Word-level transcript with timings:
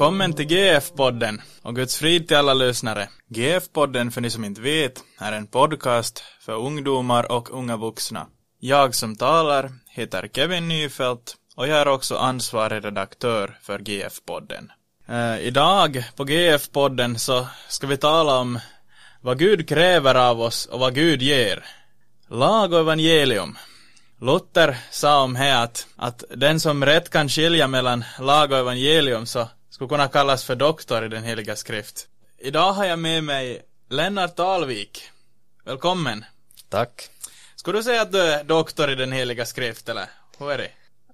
Välkommen 0.00 0.32
till 0.32 0.46
GF-podden 0.46 1.40
och 1.62 1.76
Guds 1.76 1.96
frid 1.96 2.28
till 2.28 2.36
alla 2.36 2.54
lyssnare. 2.54 3.08
GF-podden, 3.28 4.10
för 4.10 4.20
ni 4.20 4.30
som 4.30 4.44
inte 4.44 4.60
vet, 4.60 5.00
är 5.18 5.32
en 5.32 5.46
podcast 5.46 6.24
för 6.40 6.52
ungdomar 6.52 7.32
och 7.32 7.54
unga 7.54 7.76
vuxna. 7.76 8.26
Jag 8.60 8.94
som 8.94 9.16
talar 9.16 9.70
heter 9.90 10.28
Kevin 10.32 10.68
Nyfelt 10.68 11.36
och 11.56 11.68
jag 11.68 11.78
är 11.78 11.88
också 11.88 12.16
ansvarig 12.16 12.84
redaktör 12.84 13.58
för 13.62 13.78
GF-podden. 13.78 14.70
Uh, 15.08 15.16
eh, 15.16 15.40
idag 15.40 16.04
på 16.16 16.24
GF-podden 16.24 17.18
så 17.18 17.46
ska 17.68 17.86
vi 17.86 17.96
tala 17.96 18.38
om 18.38 18.58
vad 19.20 19.38
Gud 19.38 19.68
kräver 19.68 20.14
av 20.14 20.40
oss 20.40 20.66
och 20.66 20.80
vad 20.80 20.94
Gud 20.94 21.22
ger. 21.22 21.64
Lag 22.28 22.72
och 22.72 22.80
evangelium. 22.80 23.58
Luther 24.20 24.76
sa 24.90 25.22
om 25.22 25.36
här 25.36 25.64
att, 25.64 25.86
att 25.96 26.24
den 26.36 26.60
som 26.60 26.84
rätt 26.84 27.10
kan 27.10 27.28
skilja 27.28 27.68
mellan 27.68 28.04
lag 28.18 28.52
och 28.52 28.58
evangelium 28.58 29.26
så 29.26 29.48
skulle 29.80 29.88
kunna 29.88 30.08
kallas 30.08 30.44
för 30.44 30.56
doktor 30.56 31.04
i 31.04 31.08
den 31.08 31.24
heliga 31.24 31.56
skrift. 31.56 32.08
Idag 32.38 32.72
har 32.72 32.84
jag 32.84 32.98
med 32.98 33.24
mig 33.24 33.62
Lennart 33.88 34.38
Alvik. 34.38 35.10
Välkommen. 35.64 36.24
Tack. 36.68 37.08
Skulle 37.56 37.78
du 37.78 37.82
säga 37.82 38.02
att 38.02 38.12
du 38.12 38.20
är 38.20 38.44
doktor 38.44 38.90
i 38.90 38.94
den 38.94 39.12
heliga 39.12 39.46
skrift 39.46 39.88
eller 39.88 40.06
hur 40.38 40.50
är 40.52 40.58
det? 40.58 40.70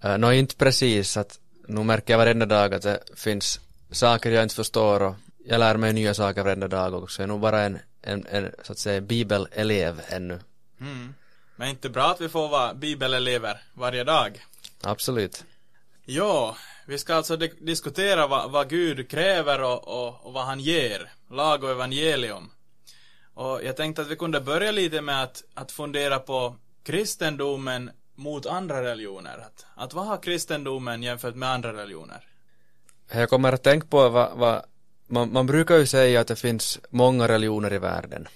Uh, 0.09 0.19
Nå, 0.19 0.33
inte 0.33 0.57
precis. 0.57 1.17
Att, 1.17 1.39
nu 1.69 1.85
märker 1.85 2.13
jag 2.13 2.19
varenda 2.19 2.47
dag 2.47 2.75
att 2.75 2.83
det 2.83 3.01
finns 3.17 3.61
saker 3.91 4.31
jag 4.31 4.43
inte 4.43 4.55
förstår 4.55 5.03
och 5.03 5.15
jag 5.45 5.59
lär 5.59 5.77
mig 5.77 5.93
nya 5.93 6.15
saker 6.15 6.43
varenda 6.43 6.69
dag 6.69 6.95
också. 6.95 7.23
Jag 7.23 7.25
är 7.25 7.29
nog 7.29 7.41
bara 7.41 7.61
en, 7.61 7.79
en, 8.03 8.27
en 8.27 8.53
så 8.63 8.73
att 8.73 8.79
säga 8.79 9.01
bibelelev 9.01 10.01
ännu. 10.09 10.41
Mm. 10.81 11.15
Men 11.57 11.69
inte 11.69 11.89
bra 11.89 12.11
att 12.11 12.21
vi 12.21 12.29
får 12.29 12.49
vara 12.49 12.75
bibelelever 12.75 13.63
varje 13.75 14.05
dag. 14.05 14.45
Absolut. 14.83 15.45
Ja, 16.05 16.57
vi 16.87 16.99
ska 16.99 17.15
alltså 17.15 17.37
diskutera 17.37 18.27
vad, 18.27 18.51
vad 18.51 18.69
Gud 18.69 19.11
kräver 19.11 19.63
och, 19.63 19.89
och, 19.89 20.27
och, 20.27 20.33
vad 20.33 20.45
han 20.45 20.61
ger, 20.61 21.11
lag 21.31 21.65
och 21.65 21.71
evangelium. 21.71 22.51
Och 23.35 23.65
jag 23.65 23.77
tänkte 23.77 24.03
att 24.03 24.09
vi 24.09 24.17
kunde 24.17 24.41
börja 24.41 24.71
lite 24.71 25.01
med 25.01 25.23
att, 25.23 25.45
att 25.55 25.73
fundera 25.73 26.19
på 26.19 26.57
kristendomen 26.83 27.91
mot 28.15 28.47
andra 28.47 28.83
religioner. 28.83 29.39
Att, 29.39 29.67
att 29.75 29.95
vad 29.95 30.07
har 30.07 30.17
kristendomen 30.17 31.03
jämfört 31.03 31.35
med 31.35 31.51
andra 31.51 31.73
religioner? 31.73 32.25
Jag 33.13 33.31
kommer 33.31 33.53
att 33.53 33.63
tänka 33.63 33.87
på 33.87 34.09
vad, 34.09 34.39
vad 34.39 34.63
man, 35.07 35.33
man 35.33 35.47
brukar 35.47 35.77
ju 35.77 35.87
säga 35.87 36.21
att 36.21 36.29
det 36.29 36.37
finns 36.37 36.81
många 36.91 37.29
religioner 37.29 37.73
i 37.73 37.79
världen. 37.79 38.29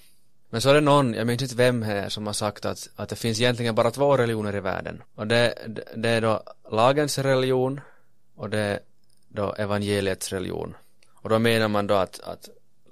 Men 0.49 0.61
så 0.61 0.69
är 0.69 0.73
det 0.73 0.81
någon, 0.81 1.13
jag 1.13 1.27
minns 1.27 1.41
inte 1.41 1.55
vem 1.55 1.81
här, 1.81 2.09
som 2.09 2.25
har 2.25 2.33
sagt 2.33 2.65
att, 2.65 2.89
att 2.95 3.09
det 3.09 3.15
finns 3.15 3.39
egentligen 3.39 3.75
bara 3.75 3.91
två 3.91 4.17
religioner 4.17 4.55
i 4.55 4.59
världen. 4.59 5.03
Och 5.15 5.27
det, 5.27 5.53
det 5.95 6.09
är 6.09 6.21
då 6.21 6.43
lagens 6.71 7.17
religion 7.17 7.81
och 8.41 8.49
det 8.49 8.59
är 8.59 8.79
då 9.27 9.53
evangeliets 9.53 10.29
religion. 10.29 10.75
Och 11.13 11.29
då 11.29 11.39
menar 11.39 11.67
man 11.67 11.87
då 11.87 11.93
att, 11.93 12.19
att 12.19 12.49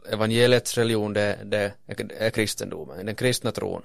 evangeliets 0.09 0.77
religion 0.77 1.13
det, 1.13 1.39
det 1.43 1.73
är 2.17 2.29
kristendomen, 2.29 3.05
den 3.05 3.15
kristna 3.15 3.51
tron. 3.51 3.81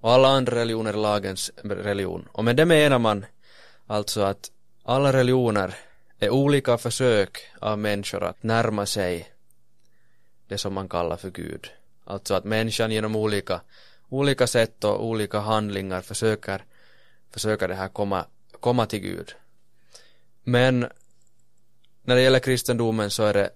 Och 0.00 0.12
alla 0.12 0.28
andra 0.28 0.56
religioner 0.56 0.92
är 0.92 0.96
lagens 0.96 1.50
religion. 1.62 2.28
Och 2.32 2.44
med 2.44 2.56
det 2.56 2.64
menar 2.64 2.98
man 2.98 3.26
alltså 3.86 4.22
att 4.22 4.50
alla 4.82 5.12
religioner 5.12 5.74
är 6.18 6.30
olika 6.30 6.78
försök 6.78 7.38
av 7.58 7.78
människor 7.78 8.24
att 8.24 8.42
närma 8.42 8.86
sig 8.86 9.32
det 10.48 10.58
som 10.58 10.74
man 10.74 10.88
kallar 10.88 11.16
för 11.16 11.30
Gud. 11.30 11.70
Alltså 12.04 12.34
att 12.34 12.44
människan 12.44 12.90
genom 12.90 13.16
olika, 13.16 13.60
olika 14.08 14.46
sätt 14.46 14.84
och 14.84 15.06
olika 15.06 15.38
handlingar 15.38 16.00
försöker, 16.00 16.64
försöker 17.30 17.68
det 17.68 17.74
här 17.74 17.88
komma, 17.88 18.24
komma 18.60 18.86
till 18.86 19.00
Gud. 19.00 19.34
Men 20.44 20.86
när 22.02 22.16
det 22.16 22.22
gäller 22.22 22.38
kristendomen 22.38 23.10
så 23.10 23.22
är 23.22 23.34
det 23.34 23.50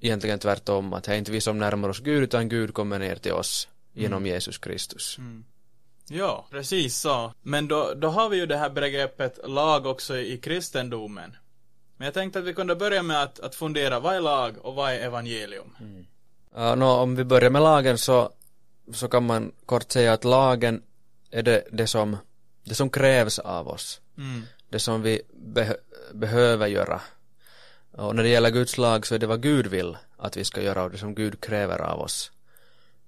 egentligen 0.00 0.38
tvärtom 0.38 0.92
att 0.92 1.04
det 1.04 1.12
är 1.12 1.16
inte 1.16 1.32
vi 1.32 1.40
som 1.40 1.58
närmar 1.58 1.88
oss 1.88 2.00
Gud 2.00 2.22
utan 2.22 2.48
Gud 2.48 2.74
kommer 2.74 2.98
ner 2.98 3.16
till 3.16 3.32
oss 3.32 3.68
genom 3.92 4.22
mm. 4.22 4.32
Jesus 4.32 4.58
Kristus. 4.58 5.18
Mm. 5.18 5.44
Ja, 6.08 6.46
precis 6.50 6.96
så. 6.96 7.32
Men 7.42 7.68
då, 7.68 7.94
då 7.94 8.08
har 8.08 8.28
vi 8.28 8.36
ju 8.36 8.46
det 8.46 8.56
här 8.56 8.70
begreppet 8.70 9.38
lag 9.44 9.86
också 9.86 10.18
i 10.18 10.38
kristendomen. 10.38 11.36
Men 11.96 12.04
jag 12.04 12.14
tänkte 12.14 12.38
att 12.38 12.44
vi 12.44 12.54
kunde 12.54 12.76
börja 12.76 13.02
med 13.02 13.22
att, 13.22 13.40
att 13.40 13.54
fundera, 13.54 14.00
vad 14.00 14.16
är 14.16 14.20
lag 14.20 14.54
och 14.60 14.74
vad 14.74 14.92
är 14.92 14.98
evangelium? 14.98 15.76
Mm. 15.80 16.06
Uh, 16.56 16.76
no, 16.76 16.84
om 16.84 17.16
vi 17.16 17.24
börjar 17.24 17.50
med 17.50 17.62
lagen 17.62 17.98
så, 17.98 18.32
så 18.92 19.08
kan 19.08 19.26
man 19.26 19.52
kort 19.66 19.92
säga 19.92 20.12
att 20.12 20.24
lagen 20.24 20.82
är 21.30 21.42
det, 21.42 21.64
det, 21.72 21.86
som, 21.86 22.16
det 22.64 22.74
som 22.74 22.90
krävs 22.90 23.38
av 23.38 23.68
oss. 23.68 24.00
Mm. 24.18 24.42
Det 24.68 24.78
som 24.78 25.02
vi 25.02 25.22
be, 25.32 25.76
behöver 26.12 26.66
göra. 26.66 27.00
Och 27.92 28.16
när 28.16 28.22
det 28.22 28.28
gäller 28.28 28.50
Guds 28.50 28.78
lag 28.78 29.06
så 29.06 29.14
är 29.14 29.18
det 29.18 29.26
vad 29.26 29.42
Gud 29.42 29.66
vill 29.66 29.96
att 30.16 30.36
vi 30.36 30.44
ska 30.44 30.62
göra 30.62 30.82
och 30.82 30.90
det 30.90 30.98
som 30.98 31.14
Gud 31.14 31.40
kräver 31.40 31.78
av 31.78 32.00
oss. 32.00 32.32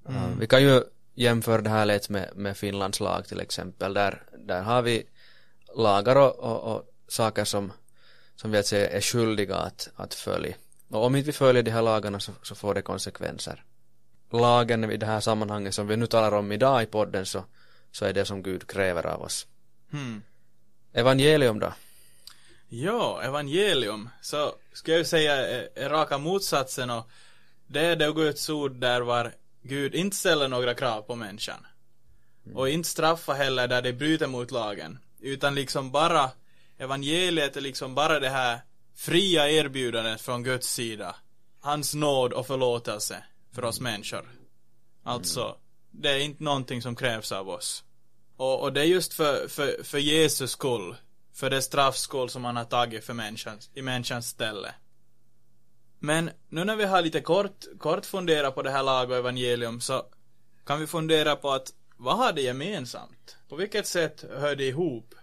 Mm. 0.09 0.39
Vi 0.39 0.47
kan 0.47 0.63
ju 0.63 0.83
jämföra 1.15 1.63
det 1.63 1.71
här 1.71 1.87
lite 1.87 2.13
med, 2.13 2.31
med 2.35 2.57
Finlands 2.57 3.01
lag 3.01 3.27
till 3.27 3.41
exempel. 3.41 3.95
Där, 3.95 4.23
där 4.39 4.63
har 4.63 4.83
vi 4.83 5.07
lagar 5.77 6.17
och, 6.17 6.39
och, 6.39 6.75
och 6.75 6.95
saker 7.09 7.45
som, 7.45 7.73
som 8.37 8.51
vi 8.51 8.59
att 8.59 8.67
säga 8.67 8.91
är 8.91 9.01
skyldiga 9.01 9.57
att, 9.57 9.89
att 9.97 10.15
följa. 10.15 10.55
Och 10.89 11.05
om 11.05 11.17
inte 11.17 11.27
vi 11.27 11.33
följer 11.33 11.63
de 11.63 11.71
här 11.71 11.83
lagarna 11.83 12.21
så, 12.21 12.33
så 12.43 12.55
får 12.55 12.75
det 12.75 12.83
konsekvenser. 12.83 13.65
Lagen 14.31 14.91
i 14.91 14.97
det 14.97 15.07
här 15.07 15.21
sammanhanget 15.21 15.75
som 15.75 15.87
vi 15.87 15.97
nu 15.97 16.07
talar 16.07 16.33
om 16.33 16.53
idag 16.53 16.83
i 16.83 16.87
podden 16.87 17.27
så, 17.27 17.45
så 17.93 18.05
är 18.05 18.13
det 18.13 18.25
som 18.25 18.43
Gud 18.43 18.67
kräver 18.67 19.07
av 19.07 19.23
oss. 19.23 19.47
Hmm. 19.91 20.23
Evangelium 20.93 21.59
då? 21.59 21.73
Ja, 22.75 23.23
evangelium. 23.23 24.09
Så 24.21 24.55
ska 24.73 24.93
jag 24.93 25.07
säga 25.07 25.35
är, 25.35 25.69
är 25.75 25.89
raka 25.89 26.19
motsatsen 26.19 26.91
och 26.91 27.11
det 27.67 27.81
är 27.81 27.97
det 27.97 28.13
Guds 28.13 28.51
ord 28.51 28.73
där 28.73 29.01
var 29.01 29.33
Gud 29.63 29.95
inte 29.95 30.17
ställer 30.17 30.49
några 30.49 30.75
krav 30.75 31.03
på 31.03 31.15
människan. 31.15 31.67
Mm. 32.47 32.57
Och 32.57 32.69
inte 32.69 32.89
straffa 32.89 33.33
heller 33.33 33.69
där 33.69 33.83
det 33.83 33.93
bryter 33.93 34.27
mot 34.27 34.51
lagen. 34.51 34.99
Utan 35.21 35.55
liksom 35.55 35.91
bara 35.91 36.31
evangeliet 36.79 37.57
är 37.57 37.61
liksom 37.61 37.95
bara 37.95 38.21
det 38.21 38.29
här 38.29 38.61
fria 38.95 39.51
erbjudandet 39.51 40.21
från 40.21 40.43
Guds 40.43 40.73
sida. 40.73 41.17
Hans 41.61 41.95
nåd 41.95 42.33
och 42.33 42.47
förlåtelse 42.47 43.25
för 43.55 43.65
oss 43.65 43.81
människor. 43.81 44.31
Alltså, 45.03 45.57
det 45.91 46.11
är 46.11 46.19
inte 46.19 46.43
någonting 46.43 46.83
som 46.83 46.97
krävs 46.97 47.33
av 47.33 47.49
oss. 47.49 47.85
Och, 48.37 48.63
och 48.63 48.73
det 48.73 48.81
är 48.81 48.85
just 48.85 49.15
för, 49.15 49.49
för, 49.49 49.83
för 49.83 49.99
Jesus 49.99 50.51
skull, 50.51 50.97
för 51.43 51.51
det 51.51 51.63
straffskål 51.63 52.31
som 52.31 52.45
han 52.45 52.57
har 52.57 52.65
tagit 52.65 53.05
för 53.05 53.15
människans, 53.15 53.71
i 53.75 53.83
människans 53.83 54.29
ställe. 54.29 54.75
Men 55.99 56.31
nu 56.49 56.65
när 56.65 56.77
vi 56.77 56.85
har 56.85 57.03
lite 57.03 57.21
kort, 57.21 57.65
kort 57.79 58.07
funderat 58.07 58.55
på 58.55 58.63
det 58.63 58.71
här 58.71 58.83
lag 58.83 59.11
och 59.11 59.17
evangelium 59.17 59.81
så 59.81 60.07
kan 60.67 60.81
vi 60.81 60.87
fundera 60.87 61.37
på 61.37 61.51
att 61.51 61.73
vad 61.97 62.17
har 62.17 62.33
det 62.33 62.43
gemensamt? 62.43 63.37
På 63.49 63.57
vilket 63.57 63.87
sätt 63.87 64.25
hör 64.39 64.57
det 64.57 64.65
ihop? 64.65 65.15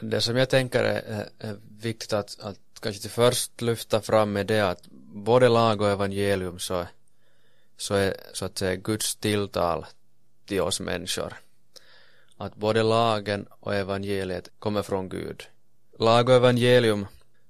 det 0.00 0.20
som 0.20 0.36
jag 0.36 0.48
tänker 0.48 0.84
är, 0.84 1.28
är 1.38 1.56
viktigt 1.80 2.12
att, 2.12 2.40
att 2.40 2.58
kanske 2.80 3.02
till 3.02 3.10
först 3.10 3.60
lyfta 3.60 4.00
fram 4.00 4.36
är 4.36 4.44
det 4.44 4.60
att 4.60 4.86
både 5.14 5.48
lag 5.48 5.80
och 5.80 5.90
evangelium 5.90 6.58
så, 6.58 6.86
så 7.76 7.94
är 7.94 8.16
så 8.32 8.44
att 8.44 8.58
säga 8.58 8.76
Guds 8.76 9.16
tilltal 9.16 9.86
till 10.46 10.60
oss 10.60 10.80
människor. 10.80 11.34
Att 12.42 12.56
både 12.56 12.82
lagen 12.82 13.46
och 13.60 13.74
evangeliet 13.74 14.50
kommer 14.58 14.82
från 14.82 15.08
Gud. 15.08 15.42
Lag 15.98 16.28
och 16.28 16.34
evangelium 16.34 17.06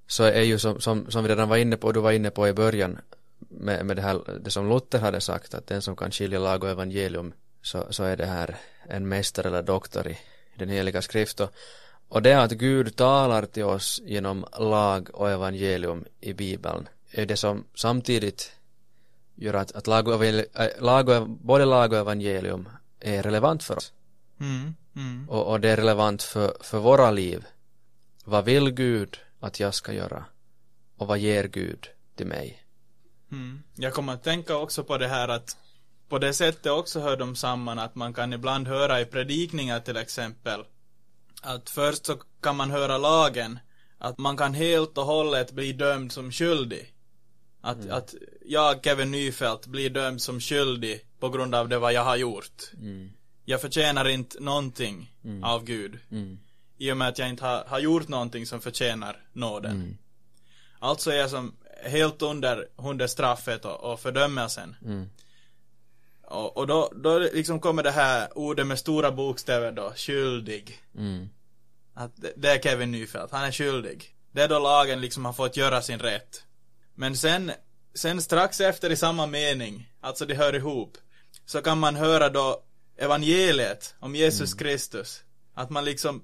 så 0.07 0.23
är 0.23 0.41
ju 0.41 0.59
som, 0.59 0.81
som, 0.81 1.11
som 1.11 1.23
vi 1.23 1.29
redan 1.29 1.49
var 1.49 1.57
inne 1.57 1.77
på, 1.77 1.91
du 1.91 1.99
var 1.99 2.11
inne 2.11 2.29
på 2.29 2.47
i 2.47 2.53
början 2.53 2.99
med, 3.39 3.85
med 3.85 3.95
det 3.95 4.01
här, 4.01 4.39
det 4.39 4.51
som 4.51 4.69
Luther 4.69 4.99
hade 4.99 5.21
sagt 5.21 5.53
att 5.53 5.67
den 5.67 5.81
som 5.81 5.95
kan 5.95 6.11
skilja 6.11 6.39
lag 6.39 6.63
och 6.63 6.69
evangelium 6.69 7.33
så, 7.61 7.87
så 7.89 8.03
är 8.03 8.17
det 8.17 8.25
här 8.25 8.55
en 8.89 9.07
mästare 9.07 9.47
eller 9.47 9.63
doktor 9.63 10.07
i, 10.07 10.17
den 10.57 10.69
heliga 10.69 11.01
skrift 11.01 11.39
och, 11.39 11.51
och 12.07 12.21
det 12.21 12.33
att 12.33 12.51
Gud 12.51 12.95
talar 12.95 13.45
till 13.45 13.63
oss 13.63 14.01
genom 14.05 14.45
lag 14.59 15.09
och 15.13 15.29
evangelium 15.29 16.05
i 16.21 16.33
Bibeln 16.33 16.87
är 17.11 17.25
det 17.25 17.37
som 17.37 17.63
samtidigt 17.75 18.51
gör 19.35 19.53
att, 19.53 19.71
att 19.71 19.87
lag 19.87 20.07
och, 20.07 20.25
äh, 20.25 20.43
lag 20.79 21.09
och, 21.09 21.29
både 21.29 21.65
lag 21.65 21.93
och 21.93 21.99
evangelium 21.99 22.69
är 22.99 23.23
relevant 23.23 23.63
för 23.63 23.77
oss. 23.77 23.93
Mm, 24.43 24.75
mm. 24.95 25.29
Och, 25.29 25.51
och, 25.51 25.59
det 25.59 25.69
är 25.69 25.77
relevant 25.77 26.23
för, 26.23 26.57
för 26.61 26.79
våra 26.79 27.11
liv. 27.11 27.45
Vad 28.25 28.45
vill 28.45 28.71
Gud 28.71 29.17
att 29.39 29.59
jag 29.59 29.73
ska 29.73 29.93
göra? 29.93 30.25
Och 30.97 31.07
vad 31.07 31.17
ger 31.17 31.43
Gud 31.43 31.87
till 32.15 32.27
mig? 32.27 32.63
Mm. 33.31 33.63
Jag 33.75 33.93
kommer 33.93 34.13
att 34.13 34.23
tänka 34.23 34.57
också 34.57 34.83
på 34.83 34.97
det 34.97 35.07
här 35.07 35.27
att 35.27 35.57
på 36.09 36.19
det 36.19 36.33
sättet 36.33 36.71
också 36.71 36.99
hör 36.99 37.17
de 37.17 37.35
samman 37.35 37.79
att 37.79 37.95
man 37.95 38.13
kan 38.13 38.33
ibland 38.33 38.67
höra 38.67 39.01
i 39.01 39.05
predikningar 39.05 39.79
till 39.79 39.97
exempel 39.97 40.63
att 41.41 41.69
först 41.69 42.05
så 42.05 42.17
kan 42.41 42.55
man 42.55 42.71
höra 42.71 42.97
lagen 42.97 43.59
att 43.97 44.17
man 44.17 44.37
kan 44.37 44.53
helt 44.53 44.97
och 44.97 45.05
hållet 45.05 45.51
bli 45.51 45.73
dömd 45.73 46.11
som 46.11 46.31
skyldig. 46.31 46.93
Att, 47.61 47.77
mm. 47.77 47.91
att 47.91 48.15
jag, 48.45 48.83
Kevin 48.83 49.11
Nyfelt, 49.11 49.67
blir 49.67 49.89
dömd 49.89 50.21
som 50.21 50.39
skyldig 50.39 51.05
på 51.19 51.29
grund 51.29 51.55
av 51.55 51.69
det 51.69 51.79
vad 51.79 51.93
jag 51.93 52.03
har 52.03 52.15
gjort. 52.15 52.71
Mm. 52.73 53.09
Jag 53.45 53.61
förtjänar 53.61 54.09
inte 54.09 54.39
någonting 54.39 55.15
mm. 55.23 55.43
av 55.43 55.63
Gud. 55.63 55.99
Mm. 56.11 56.39
I 56.77 56.91
och 56.91 56.97
med 56.97 57.07
att 57.07 57.19
jag 57.19 57.29
inte 57.29 57.45
har, 57.45 57.63
har 57.67 57.79
gjort 57.79 58.07
någonting 58.07 58.45
som 58.45 58.61
förtjänar 58.61 59.23
nåden. 59.33 59.71
Mm. 59.71 59.97
Alltså 60.79 61.11
är 61.11 61.15
jag 61.15 61.29
som, 61.29 61.55
helt 61.83 62.21
under, 62.21 62.67
under 62.75 63.07
straffet 63.07 63.65
och, 63.65 63.91
och 63.91 63.99
fördömelsen. 63.99 64.75
Mm. 64.85 65.09
Och, 66.21 66.57
och 66.57 66.67
då, 66.67 66.91
då 66.95 67.19
liksom 67.19 67.59
kommer 67.59 67.83
det 67.83 67.91
här 67.91 68.37
ordet 68.37 68.67
med 68.67 68.79
stora 68.79 69.11
bokstäver 69.11 69.71
då, 69.71 69.93
skyldig. 69.95 70.79
Mm. 70.97 71.29
Att 71.93 72.11
det, 72.15 72.33
det 72.35 72.49
är 72.49 72.59
Kevin 72.59 72.91
Nyfeldt, 72.91 73.31
han 73.31 73.45
är 73.45 73.51
skyldig. 73.51 74.15
Det 74.31 74.41
är 74.41 74.47
då 74.47 74.59
lagen 74.59 75.01
liksom 75.01 75.25
har 75.25 75.33
fått 75.33 75.57
göra 75.57 75.81
sin 75.81 75.99
rätt. 75.99 76.43
Men 76.95 77.17
sen, 77.17 77.51
sen 77.93 78.21
strax 78.21 78.61
efter 78.61 78.89
i 78.89 78.95
samma 78.95 79.27
mening, 79.27 79.89
alltså 80.01 80.25
det 80.25 80.35
hör 80.35 80.55
ihop, 80.55 80.97
så 81.45 81.61
kan 81.61 81.79
man 81.79 81.95
höra 81.95 82.29
då 82.29 82.63
evangeliet 82.97 83.95
om 83.99 84.15
Jesus 84.15 84.53
Kristus. 84.53 85.23
Att 85.53 85.69
man 85.69 85.85
liksom 85.85 86.23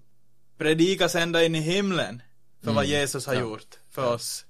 predikas 0.57 1.15
ända 1.15 1.43
in 1.43 1.55
i 1.55 1.59
himlen 1.59 2.21
för 2.63 2.71
vad 2.71 2.85
Jesus 2.85 3.25
har 3.25 3.33
Ja. 3.33 3.39
gjort 3.41 3.79
för 3.89 4.13
oss. 4.13 4.45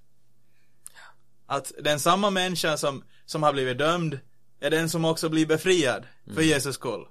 Att 1.46 1.72
den 1.80 2.00
samma 2.00 2.30
människan 2.30 2.78
som, 2.78 3.04
som 3.26 3.44
har 3.44 3.54
blivit 3.54 3.78
dömd 3.78 4.20
är 4.60 4.70
den 4.70 4.90
som 4.90 5.06
också 5.06 5.30
blir 5.30 5.46
befriad 5.46 6.04
för 6.34 6.42
Jesus 6.42 6.76
skull. 6.76 7.06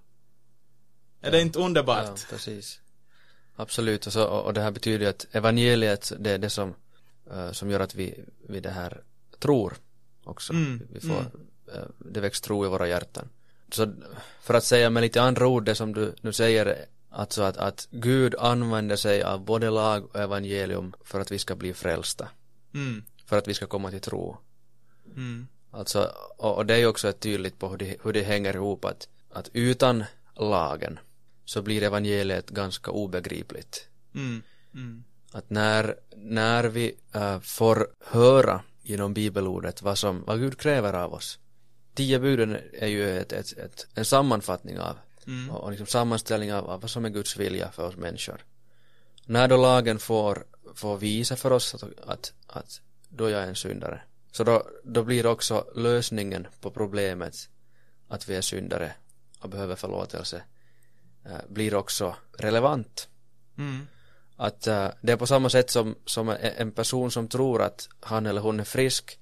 Är 1.20 1.30
det 1.30 1.40
inte 1.40 1.58
underbart? 1.58 2.04
Ja, 2.06 2.16
precis. 2.30 2.80
Absolut, 3.56 4.06
och, 4.06 4.12
så, 4.12 4.24
och 4.24 4.54
det 4.54 4.60
här 4.60 4.70
betyder 4.70 4.98
ju 5.04 5.10
att 5.10 5.26
evangeliet, 5.32 6.12
det 6.18 6.30
är 6.30 6.38
det 6.38 6.50
som, 6.50 6.74
eh, 7.30 7.52
som 7.52 7.70
gör 7.70 7.80
att 7.80 7.94
vi, 7.94 8.24
vi 8.48 8.60
det 8.60 8.70
här 8.70 9.02
tror 9.38 9.74
också. 10.24 10.52
Mm, 10.52 10.88
Vi 10.92 11.00
får, 11.00 11.20
eh, 11.74 11.82
det 11.98 12.20
väcks 12.20 12.40
tro 12.40 12.64
i 12.64 12.68
våra 12.68 12.88
hjärtan. 12.88 13.28
Så 13.70 13.92
för 14.40 14.54
att 14.54 14.64
säga 14.64 14.90
med 14.90 15.00
lite 15.00 15.22
andra 15.22 15.46
ord, 15.46 15.64
det 15.64 15.74
som 15.74 15.92
du 15.94 16.14
nu 16.20 16.32
säger, 16.32 16.84
alltså 17.10 17.42
att, 17.42 17.56
att 17.56 17.88
Gud 17.90 18.34
använder 18.38 18.96
sig 18.96 19.22
av 19.22 19.44
både 19.44 19.70
lag 19.70 20.04
och 20.04 20.16
evangelium 20.16 20.92
för 21.04 21.20
att 21.20 21.30
vi 21.32 21.38
ska 21.38 21.56
bli 21.56 21.74
frälsta. 21.74 22.28
Mm, 22.74 23.04
För 23.26 23.38
att 23.38 23.48
vi 23.48 23.54
ska 23.54 23.66
komma 23.66 23.90
till 23.90 24.00
tro. 24.00 24.36
mm, 25.16 25.46
Alltså, 25.70 26.12
och, 26.36 26.56
och 26.56 26.66
det 26.66 26.74
är 26.74 26.78
ju 26.78 26.86
också 26.86 27.08
ett 27.08 27.20
tydligt 27.20 27.58
på 27.58 27.68
hur 27.68 27.76
det, 27.78 27.96
hur 28.02 28.12
det 28.12 28.22
hänger 28.22 28.54
ihop 28.56 28.84
att, 28.84 29.08
att 29.30 29.50
utan 29.52 30.04
lagen 30.36 30.98
så 31.44 31.62
blir 31.62 31.82
evangeliet 31.82 32.50
ganska 32.50 32.90
obegripligt. 32.90 33.88
mm, 34.14 34.42
mm, 34.74 35.04
Att 35.32 35.50
när, 35.50 35.96
när 36.16 36.64
vi 36.64 36.94
äh, 37.14 37.40
får 37.40 37.88
höra 38.00 38.62
genom 38.82 39.14
bibelordet 39.14 39.82
vad, 39.82 39.98
som, 39.98 40.24
vad 40.26 40.38
Gud 40.40 40.58
kräver 40.58 40.92
av 40.92 41.14
oss. 41.14 41.38
Tio 41.94 42.18
buden 42.18 42.58
är 42.72 42.86
ju 42.86 43.18
ett, 43.18 43.32
ett, 43.32 43.58
ett, 43.58 43.86
en 43.94 44.04
sammanfattning 44.04 44.78
av 44.78 44.96
mm, 45.26 45.50
och, 45.50 45.64
och 45.64 45.70
liksom 45.70 45.86
sammanställning 45.86 46.52
av, 46.52 46.70
av 46.70 46.80
vad 46.80 46.90
som 46.90 47.04
är 47.04 47.08
Guds 47.08 47.36
vilja 47.36 47.70
för 47.70 47.86
oss 47.86 47.96
människor. 47.96 48.44
När 49.24 49.48
då 49.48 49.56
lagen 49.56 49.98
får, 49.98 50.44
får 50.74 50.96
visa 50.96 51.36
för 51.36 51.52
oss 51.52 51.74
att, 51.74 51.82
att, 52.06 52.32
att 52.46 52.80
då 53.08 53.24
är 53.24 53.30
jag 53.30 53.42
en 53.48 53.56
syndare. 53.56 54.02
Så 54.32 54.44
då, 54.44 54.68
då 54.82 55.02
blir 55.02 55.26
också 55.26 55.66
lösningen 55.74 56.46
på 56.60 56.70
problemet 56.70 57.48
att 58.08 58.28
vi 58.28 58.34
är 58.34 58.40
syndare 58.40 58.92
och 59.40 59.48
behöver 59.48 59.76
förlåtelse 59.76 60.42
eh, 61.24 61.38
blir 61.48 61.74
också 61.74 62.16
relevant. 62.38 63.08
mm, 63.58 63.86
Att 64.36 64.66
eh, 64.66 64.88
det 65.00 65.12
är 65.12 65.16
på 65.16 65.26
samma 65.26 65.50
sätt 65.50 65.70
som, 65.70 65.94
som 66.04 66.28
en 66.56 66.72
person 66.72 67.10
som 67.10 67.28
tror 67.28 67.62
att 67.62 67.88
han 68.00 68.26
eller 68.26 68.40
hon 68.40 68.60
är 68.60 68.64
frisk 68.64 69.18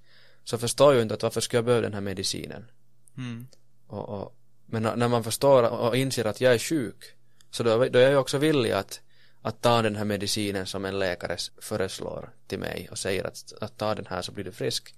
så 0.47 0.59
förstår 0.59 0.95
ju 0.95 1.03
inte 1.03 1.15
att 1.15 1.23
varför 1.23 1.41
ska 1.41 1.57
jag 1.57 1.65
behöva 1.65 1.83
den 1.83 1.95
här 1.95 2.01
medicinen. 2.01 2.71
mm, 3.17 3.47
Och, 3.87 4.09
och, 4.09 4.37
men 4.67 4.83
när 4.83 5.09
man 5.09 5.25
förstår 5.25 5.63
och 5.63 5.97
inser 5.97 6.25
att 6.25 6.41
jag 6.41 6.55
är 6.55 6.59
sjuk 6.59 7.05
så 7.51 7.63
då, 7.63 7.89
då 7.89 7.99
är 7.99 8.11
jag 8.11 8.21
också 8.21 8.39
villig 8.39 8.71
att, 8.73 9.01
att 9.43 9.63
ta 9.63 9.83
den 9.83 9.97
här 9.97 10.05
medicinen 10.05 10.67
som 10.67 10.85
en 10.85 10.99
läkare 10.99 11.37
föreslår 11.63 12.31
till 12.47 12.59
mig 12.59 12.89
och 12.91 12.99
säger 12.99 13.25
att, 13.25 13.53
att 13.61 13.79
ta 13.79 13.95
den 13.95 14.07
här 14.07 14.23
så 14.23 14.33
blir 14.33 14.45
du 14.45 14.53
frisk. 14.53 14.95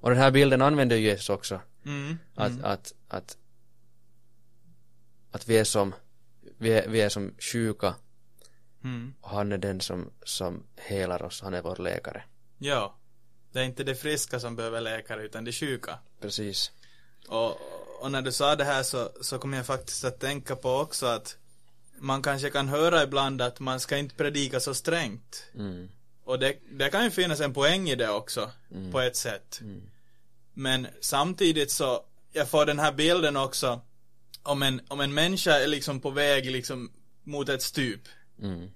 Och 0.00 0.10
den 0.10 0.18
här 0.18 0.30
bilden 0.30 0.62
använder 0.62 0.96
ju 0.96 1.02
Jesus 1.02 1.30
också. 1.30 1.60
mm, 1.84 2.18
Att, 2.34 2.62
att, 2.64 2.94
att, 3.08 3.36
att 5.30 5.48
vi 5.48 5.58
är 5.58 5.64
som 5.64 5.94
vi 6.58 6.72
är, 6.72 6.88
vi 6.88 7.00
är 7.00 7.08
som 7.08 7.34
sjuka 7.38 7.94
mm. 8.84 9.14
och 9.20 9.30
han 9.30 9.52
är 9.52 9.58
den 9.58 9.80
som, 9.80 10.10
som 10.24 10.62
helar 10.76 11.22
oss, 11.22 11.40
han 11.42 11.54
är 11.54 11.62
vår 11.62 11.76
läkare. 11.76 12.22
Ja. 12.58 12.96
Det 13.52 13.60
är 13.60 13.64
inte 13.64 13.84
de 13.84 13.94
friska 13.94 14.40
som 14.40 14.56
behöver 14.56 14.80
läkare 14.80 15.22
utan 15.22 15.44
de 15.44 15.52
sjuka. 15.52 15.98
Precis. 16.20 16.70
Och, 17.28 17.60
och 18.00 18.10
när 18.10 18.22
du 18.22 18.32
sa 18.32 18.56
det 18.56 18.64
här 18.64 18.82
så, 18.82 19.10
så 19.20 19.38
kom 19.38 19.52
jag 19.52 19.66
faktiskt 19.66 20.04
att 20.04 20.20
tänka 20.20 20.56
på 20.56 20.70
också 20.70 21.06
att 21.06 21.36
man 21.98 22.22
kanske 22.22 22.50
kan 22.50 22.68
höra 22.68 23.02
ibland 23.02 23.42
att 23.42 23.60
man 23.60 23.80
ska 23.80 23.96
inte 23.96 24.14
predika 24.14 24.60
så 24.60 24.74
strängt. 24.74 25.44
Mm. 25.54 25.88
Och 26.24 26.38
det, 26.38 26.56
det 26.70 26.88
kan 26.88 27.04
ju 27.04 27.10
finnas 27.10 27.40
en 27.40 27.54
poäng 27.54 27.90
i 27.90 27.94
det 27.94 28.10
också, 28.10 28.50
på 28.92 29.00
ett 29.00 29.16
sätt. 29.16 29.60
Men 30.54 30.86
samtidigt 31.00 31.70
så, 31.70 32.04
jag 32.32 32.48
får 32.48 32.66
den 32.66 32.78
här 32.78 32.92
bilden 32.92 33.36
också 33.36 33.80
om 34.42 34.62
en, 34.62 34.80
om 34.88 35.00
en 35.00 35.14
människa 35.14 35.52
är 35.52 35.66
liksom 35.66 36.00
på 36.00 36.10
väg 36.10 36.50
liksom 36.50 36.92
mot 37.24 37.48
ett 37.48 37.62
stup. 37.62 38.00
Mm. 38.42 38.70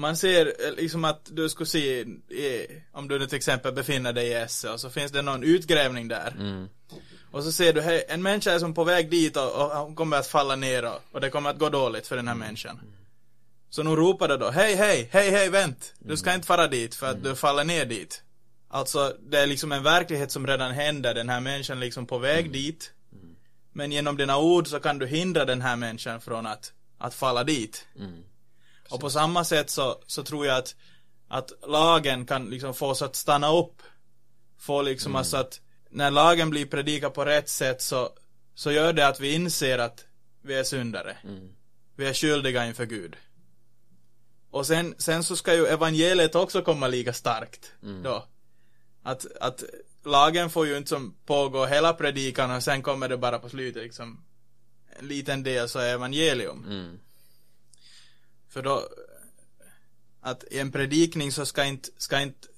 Man 0.00 0.16
ser 0.16 0.46
eh, 0.46 0.72
liksom 0.76 1.04
att 1.04 1.28
du 1.32 1.48
skulle 1.48 1.66
se, 1.66 2.04
om 2.92 3.08
du 3.08 3.18
nu 3.18 3.26
till 3.26 3.36
exempel 3.36 3.72
befinner 3.72 4.12
dig 4.12 4.28
i 4.28 4.34
Esse 4.34 4.70
och 4.70 4.80
så 4.80 4.90
finns 4.90 5.12
det 5.12 5.22
någon 5.22 5.42
utgrävning 5.42 6.08
där. 6.08 6.34
Mm. 6.38 6.68
Och 7.30 7.44
så 7.44 7.52
ser 7.52 7.72
du, 7.72 7.80
hej, 7.80 8.04
en 8.08 8.22
människa 8.22 8.52
är 8.52 8.58
som 8.58 8.74
på 8.74 8.84
väg 8.84 9.10
dit 9.10 9.36
och, 9.36 9.52
och 9.52 9.70
hon 9.70 9.94
kommer 9.94 10.16
att 10.16 10.26
falla 10.26 10.56
ner 10.56 10.84
och, 10.84 11.00
och 11.12 11.20
det 11.20 11.30
kommer 11.30 11.50
att 11.50 11.58
gå 11.58 11.68
dåligt 11.68 12.06
för 12.06 12.16
den 12.16 12.28
här 12.28 12.34
människan. 12.34 12.80
Så 13.70 13.82
nu 13.82 13.90
ropar 13.90 14.28
det 14.28 14.36
då, 14.36 14.50
hej, 14.50 14.74
hej, 14.74 15.08
hej, 15.12 15.30
hej, 15.30 15.50
vänt! 15.50 15.94
Du 15.98 16.16
ska 16.16 16.34
inte 16.34 16.46
fara 16.46 16.66
dit 16.66 16.94
för 16.94 17.10
att 17.10 17.24
du 17.24 17.36
faller 17.36 17.64
ner 17.64 17.84
dit. 17.84 18.22
Alltså, 18.68 19.16
det 19.20 19.38
är 19.38 19.46
liksom 19.46 19.72
en 19.72 19.82
verklighet 19.82 20.30
som 20.30 20.46
redan 20.46 20.72
händer, 20.72 21.14
den 21.14 21.28
här 21.28 21.40
människan 21.40 21.76
är 21.76 21.80
liksom 21.80 22.06
på 22.06 22.18
väg 22.18 22.52
dit. 22.52 22.92
Men 23.72 23.92
genom 23.92 24.16
dina 24.16 24.38
ord 24.38 24.68
så 24.68 24.80
kan 24.80 24.98
du 24.98 25.06
hindra 25.06 25.44
den 25.44 25.60
här 25.60 25.76
människan 25.76 26.20
från 26.20 26.46
att, 26.46 26.72
att 26.98 27.14
falla 27.14 27.44
dit. 27.44 27.86
Mm. 27.98 28.24
Och 28.90 29.00
på 29.00 29.10
samma 29.10 29.44
sätt 29.44 29.70
så, 29.70 30.02
så 30.06 30.22
tror 30.22 30.46
jag 30.46 30.58
att, 30.58 30.74
att 31.28 31.52
lagen 31.66 32.26
kan 32.26 32.50
liksom 32.50 32.74
få 32.74 32.86
oss 32.86 33.02
att 33.02 33.16
stanna 33.16 33.52
upp. 33.52 33.82
Få 34.58 34.82
liksom 34.82 35.16
alltså 35.16 35.36
att 35.36 35.60
när 35.90 36.10
lagen 36.10 36.50
blir 36.50 36.66
predikad 36.66 37.14
på 37.14 37.24
rätt 37.24 37.48
sätt 37.48 37.82
så, 37.82 38.10
så 38.54 38.72
gör 38.72 38.92
det 38.92 39.06
att 39.06 39.20
vi 39.20 39.34
inser 39.34 39.78
att 39.78 40.04
vi 40.42 40.54
är 40.54 40.64
syndare. 40.64 41.16
Mm. 41.24 41.48
Vi 41.96 42.06
är 42.06 42.14
skyldiga 42.14 42.66
inför 42.66 42.86
Gud. 42.86 43.16
Och 44.50 44.66
sen, 44.66 44.94
sen 44.98 45.24
så 45.24 45.36
ska 45.36 45.54
ju 45.54 45.66
evangeliet 45.66 46.34
också 46.34 46.62
komma 46.62 46.88
lika 46.88 47.12
starkt 47.12 47.72
då. 48.02 48.26
Att, 49.02 49.26
att 49.40 49.64
lagen 50.04 50.50
får 50.50 50.66
ju 50.66 50.76
inte 50.76 50.88
som 50.88 51.14
pågå 51.26 51.66
hela 51.66 51.92
predikan 51.92 52.50
och 52.50 52.62
sen 52.62 52.82
kommer 52.82 53.08
det 53.08 53.16
bara 53.16 53.38
på 53.38 53.48
slutet 53.48 53.82
liksom 53.82 54.24
en 54.98 55.08
liten 55.08 55.42
del 55.42 55.68
så 55.68 55.78
är 55.78 55.94
evangelium. 55.94 56.64
Mm. 56.66 56.98
För 58.50 58.62
då, 58.62 58.88
att 60.20 60.44
i 60.50 60.58
en 60.58 60.72
predikning 60.72 61.32
så 61.32 61.46
ska 61.46 61.64
inte, 61.64 61.88
ska 61.96 62.20
inte, 62.20 62.48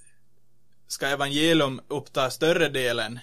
ska 0.88 1.06
evangelium 1.06 1.80
uppta 1.88 2.30
större 2.30 2.68
delen 2.68 3.18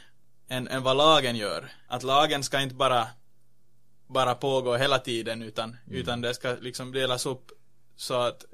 än, 0.48 0.68
än 0.68 0.84
vad 0.84 0.98
lagen 0.98 1.36
gör. 1.36 1.72
Att 1.88 2.04
lagen 2.04 2.44
ska 2.44 2.62
inte 2.62 2.76
bara, 2.76 3.08
bara 4.08 4.36
pågå 4.36 4.76
hela 4.76 5.00
tiden 5.00 5.42
utan, 5.42 5.78
utan 5.92 6.22
det 6.22 6.34
ska 6.34 6.56
liksom 6.62 6.92
delas 6.92 7.26
upp 7.26 7.52
så 7.96 8.14
att 8.14 8.46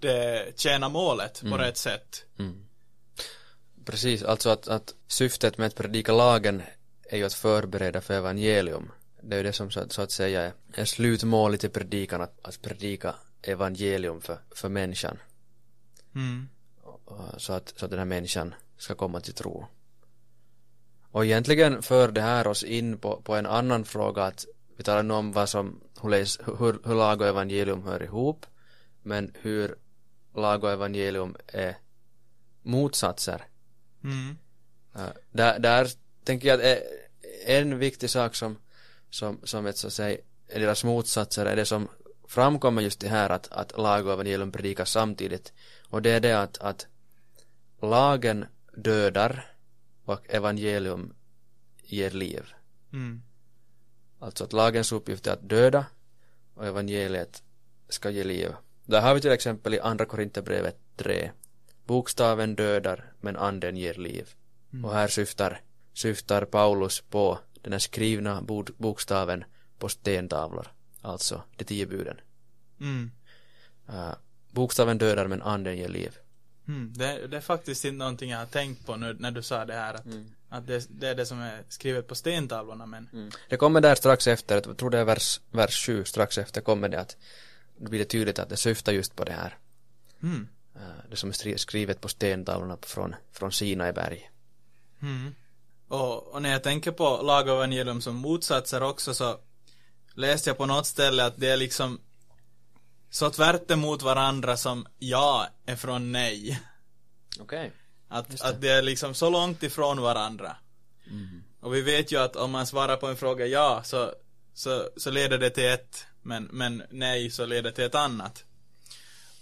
det 0.00 0.58
tjänar 0.58 0.88
målet 0.88 1.40
på 1.40 1.56
rätt 1.58 1.76
sätt. 1.76 2.24
Precis, 3.84 4.22
alltså 4.22 4.50
att, 4.50 4.68
att 4.68 4.94
syftet 5.06 5.58
med 5.58 5.66
att 5.66 5.74
predika 5.74 6.12
lagen 6.12 6.62
är 7.10 7.16
ju 7.16 7.24
att 7.24 7.34
förbereda 7.34 8.00
för 8.00 8.14
evangelium. 8.14 8.90
Det 9.28 9.34
är 9.34 9.38
ju 9.38 9.42
det 9.42 9.52
som 9.52 9.70
så, 9.70 9.88
så 9.88 10.02
att 10.02 10.10
säga 10.10 10.42
är, 10.42 10.52
är 10.74 10.84
slutmålet 10.84 11.64
i 11.64 11.68
predikan, 11.68 12.20
att, 12.20 12.38
att 12.42 12.62
predika 12.62 13.14
evangelium 13.42 14.20
för, 14.20 14.38
för 14.54 14.68
människan. 14.68 15.18
Mm. 16.14 16.48
Så 17.36 17.52
att, 17.52 17.74
så 17.76 17.84
att 17.84 17.90
den 17.90 17.98
här 17.98 18.06
människan 18.06 18.54
ska 18.76 18.94
komma 18.94 19.20
till 19.20 19.34
tro. 19.34 19.66
Och 21.10 21.24
egentligen 21.24 21.82
för 21.82 22.12
det 22.12 22.20
här 22.20 22.46
oss 22.46 22.64
in 22.64 22.98
på, 22.98 23.20
på 23.20 23.34
en 23.34 23.46
annan 23.46 23.84
fråga 23.84 24.22
att 24.22 24.46
vi 24.76 24.84
talar 24.84 25.02
nu 25.02 25.14
om 25.14 25.32
vad 25.32 25.48
som, 25.48 25.80
hur, 26.02 26.10
hur, 26.58 26.80
hur 26.84 26.94
lag 26.94 27.20
och 27.20 27.26
evangelium 27.26 27.82
hör 27.82 28.02
ihop, 28.02 28.46
men 29.02 29.32
hur 29.40 29.76
lag 30.34 30.64
och 30.64 30.70
evangelium 30.70 31.36
är 31.46 31.76
motsatser. 32.62 33.44
Mm. 34.04 34.36
Där, 35.30 35.58
där 35.58 35.88
tänker 36.24 36.48
jag 36.48 36.60
att 36.60 36.82
en 37.46 37.78
viktig 37.78 38.10
sak 38.10 38.34
som, 38.34 38.58
som, 39.16 39.40
som 39.44 39.66
ett 39.66 39.76
så 39.76 39.86
att 39.86 39.92
säga, 39.92 40.18
är 40.48 40.60
deras 40.60 40.84
motsatser 40.84 41.46
är 41.46 41.56
det 41.56 41.66
som 41.66 41.88
framkommer 42.28 42.82
just 42.82 43.00
det 43.00 43.08
här 43.08 43.30
att, 43.30 43.52
att 43.52 43.78
lag 43.78 44.06
och 44.06 44.12
evangelium 44.12 44.52
predikas 44.52 44.90
samtidigt 44.90 45.52
och 45.88 46.02
det 46.02 46.10
är 46.10 46.20
det 46.20 46.32
att, 46.42 46.58
att 46.58 46.86
lagen 47.82 48.44
dödar 48.76 49.54
och 50.04 50.20
evangelium 50.28 51.14
ger 51.82 52.10
liv. 52.10 52.44
Mm. 52.92 53.22
Alltså 54.18 54.44
att 54.44 54.52
lagens 54.52 54.92
uppgift 54.92 55.26
är 55.26 55.32
att 55.32 55.48
döda 55.48 55.86
och 56.54 56.66
evangeliet 56.66 57.42
ska 57.88 58.10
ge 58.10 58.24
liv. 58.24 58.52
Där 58.84 59.00
har 59.00 59.14
vi 59.14 59.20
till 59.20 59.32
exempel 59.32 59.74
i 59.74 59.80
andra 59.80 60.04
Korinthierbrevet 60.04 60.76
3. 60.96 61.30
Bokstaven 61.84 62.54
dödar 62.54 63.12
men 63.20 63.36
anden 63.36 63.76
ger 63.76 63.94
liv. 63.94 64.34
Och 64.84 64.92
här 64.92 65.08
syftar, 65.08 65.60
syftar 65.92 66.44
Paulus 66.44 67.00
på 67.00 67.38
den 67.66 67.72
här 67.72 67.78
skrivna 67.78 68.42
bokstaven 68.78 69.44
på 69.78 69.88
stentavlor, 69.88 70.68
alltså 71.02 71.42
de 71.56 71.64
tio 71.64 71.86
buden. 71.86 72.20
Mm. 72.80 73.10
Uh, 73.88 74.14
bokstaven 74.50 74.98
dödar 74.98 75.26
men 75.26 75.42
anden 75.42 75.76
ger 75.76 75.88
liv. 75.88 76.18
Mm. 76.68 76.92
Det, 76.96 77.26
det 77.26 77.36
är 77.36 77.40
faktiskt 77.40 77.84
inte 77.84 77.98
någonting 77.98 78.30
jag 78.30 78.38
har 78.38 78.46
tänkt 78.46 78.86
på 78.86 78.96
nu 78.96 79.16
när 79.18 79.30
du 79.30 79.42
sa 79.42 79.64
det 79.64 79.74
här 79.74 79.94
att, 79.94 80.06
att 80.48 80.66
det, 80.66 80.86
det 80.88 81.08
är 81.08 81.14
det 81.14 81.26
som 81.26 81.40
är 81.40 81.62
skrivet 81.68 82.08
på 82.08 82.14
stentavlorna 82.14 82.86
men 82.86 83.32
Det 83.48 83.56
kommer 83.56 83.80
där 83.80 83.94
strax 83.94 84.26
efter, 84.26 84.62
jag 84.66 84.76
tror 84.76 84.90
det 84.90 84.98
är 84.98 85.04
vers, 85.04 85.40
vers 85.50 85.86
7, 85.86 86.04
strax 86.04 86.38
efter 86.38 86.60
kommer 86.60 86.88
det 86.88 87.00
att 87.00 87.16
då 87.78 87.90
blir 87.90 87.98
det 87.98 88.04
tydligt 88.04 88.38
att 88.38 88.48
det 88.48 88.56
syftar 88.56 88.92
just 88.92 89.16
på 89.16 89.24
det 89.24 89.32
här. 89.32 89.58
mm. 90.22 90.48
Uh, 90.76 91.10
det 91.10 91.16
som 91.16 91.28
är 91.28 91.34
skri- 91.34 91.58
skrivet 91.58 92.00
på 92.00 92.08
stentavlorna 92.08 92.78
från, 92.82 93.14
från 93.32 93.52
Sinai 93.52 93.92
berg. 93.92 94.30
Mm. 95.02 95.34
Och, 95.88 96.34
och 96.34 96.42
när 96.42 96.50
jag 96.50 96.62
tänker 96.62 96.92
på 96.92 97.22
lagevangelium 97.22 98.00
som 98.00 98.16
motsatser 98.16 98.82
också 98.82 99.14
så 99.14 99.38
läste 100.14 100.50
jag 100.50 100.58
på 100.58 100.66
något 100.66 100.86
ställe 100.86 101.24
att 101.24 101.36
det 101.36 101.48
är 101.48 101.56
liksom 101.56 102.00
så 103.10 103.30
tvärt 103.30 103.70
emot 103.70 104.02
varandra 104.02 104.56
som 104.56 104.86
ja 104.98 105.48
är 105.66 105.76
från 105.76 106.12
nej. 106.12 106.60
Okej. 107.40 107.72
Att, 108.08 108.40
att 108.40 108.60
det 108.60 108.68
är 108.68 108.82
liksom 108.82 109.14
så 109.14 109.30
långt 109.30 109.62
ifrån 109.62 110.00
varandra. 110.00 110.56
Och 111.60 111.74
vi 111.74 111.82
vet 111.82 112.12
ju 112.12 112.18
att 112.18 112.36
om 112.36 112.50
man 112.50 112.66
svarar 112.66 112.96
på 112.96 113.06
en 113.06 113.16
fråga 113.16 113.46
ja 113.46 113.82
så, 113.84 114.12
så, 114.54 114.88
så 114.96 115.10
leder 115.10 115.38
det 115.38 115.50
till 115.50 115.68
ett 115.68 116.06
men, 116.22 116.48
men 116.52 116.82
nej 116.90 117.30
så 117.30 117.46
leder 117.46 117.70
till 117.70 117.84
ett 117.84 117.94
annat. 117.94 118.44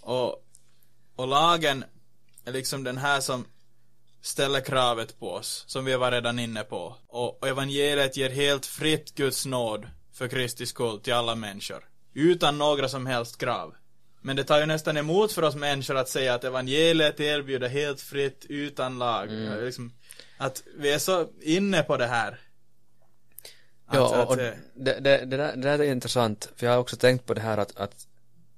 Och, 0.01 0.45
och 1.15 1.27
lagen 1.27 1.85
är 2.45 2.51
liksom 2.51 2.83
den 2.83 2.97
här 2.97 3.21
som 3.21 3.45
ställer 4.25 4.61
kravet 4.61 5.19
på 5.19 5.31
oss, 5.31 5.63
som 5.67 5.85
vi 5.85 5.95
var 5.95 6.11
redan 6.11 6.39
inne 6.39 6.63
på. 6.63 6.95
Och, 7.07 7.47
evangeliet 7.47 8.17
ger 8.17 8.29
helt 8.29 8.65
fritt 8.65 9.15
Guds 9.15 9.45
nåd 9.45 9.87
för 10.13 10.27
Kristi 10.27 10.65
skull 10.65 10.99
till 10.99 11.13
alla 11.13 11.35
människor. 11.35 11.83
Utan 12.13 12.57
några 12.57 12.89
som 12.89 13.05
helst 13.05 13.37
krav. 13.37 13.75
Men 14.21 14.35
det 14.35 14.43
tar 14.43 14.59
ju 14.59 14.65
nästan 14.65 14.97
emot 14.97 15.31
för 15.31 15.43
oss 15.43 15.55
människor 15.55 15.97
att 15.97 16.09
säga 16.09 16.33
att 16.33 16.43
evangeliet 16.43 17.19
erbjuder 17.19 17.69
helt 17.69 18.01
fritt 18.01 18.45
utan 18.49 18.99
lag. 18.99 19.29
Liksom, 19.61 19.93
att 20.37 20.63
vi 20.77 20.93
är 20.93 20.99
så 20.99 21.27
inne 21.41 21.83
på 21.83 21.97
det 21.97 22.07
här. 22.07 22.39
Att, 23.87 23.95
Ja, 23.95 24.15
att, 24.15 24.29
och 24.29 24.39
eh, 24.39 24.53
det, 24.75 24.99
det, 24.99 25.25
det, 25.25 25.37
där, 25.37 25.55
det 25.55 25.61
där 25.61 25.79
är 25.79 25.91
intressant, 25.91 26.49
för 26.55 26.65
jag 26.65 26.73
har 26.73 26.79
också 26.79 26.95
tänkt 26.95 27.25
på 27.25 27.33
det 27.33 27.41
här 27.41 27.57
att, 27.57 27.77
att 27.77 28.07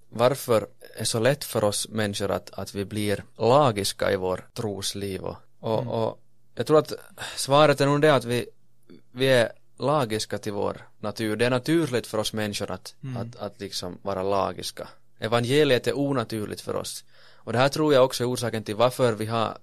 varför 0.09 0.67
är 0.95 1.03
så 1.03 1.19
lätt 1.19 1.43
för 1.43 1.63
oss 1.63 1.89
människor 1.89 2.31
att, 2.31 2.49
att 2.49 2.75
vi 2.75 2.85
blir 2.85 3.23
lagiska 3.37 4.11
i 4.11 4.15
vår 4.15 4.47
trosliv 4.53 5.21
och, 5.21 5.35
och, 5.67 6.03
och 6.03 6.19
jag 6.55 6.67
tror 6.67 6.79
att 6.79 6.93
svaret 7.35 7.81
är 7.81 7.85
nog 7.85 8.01
det 8.01 8.15
att 8.15 8.25
vi, 8.25 8.45
vi 9.11 9.27
är 9.27 9.51
lagiska 9.79 10.37
till 10.37 10.53
vår 10.53 10.87
natur. 10.99 11.35
Det 11.35 11.45
är 11.45 11.49
naturligt 11.49 12.07
för 12.07 12.17
oss 12.17 12.33
människor 12.33 12.71
att, 12.71 12.95
att, 13.17 13.35
att 13.35 13.59
liksom 13.59 13.97
vara 14.01 14.23
lagiska. 14.23 14.87
Evangeliet 15.19 15.87
är 15.87 15.97
onaturligt 15.97 16.61
för 16.61 16.75
oss. 16.75 17.05
Och 17.35 17.53
det 17.53 17.59
här 17.59 17.69
tror 17.69 17.93
jag 17.93 18.05
också 18.05 18.23
är 18.23 18.29
orsaken 18.29 18.63
till 18.63 18.75
varför 18.75 19.13
vi 19.13 19.25
har, 19.25 19.57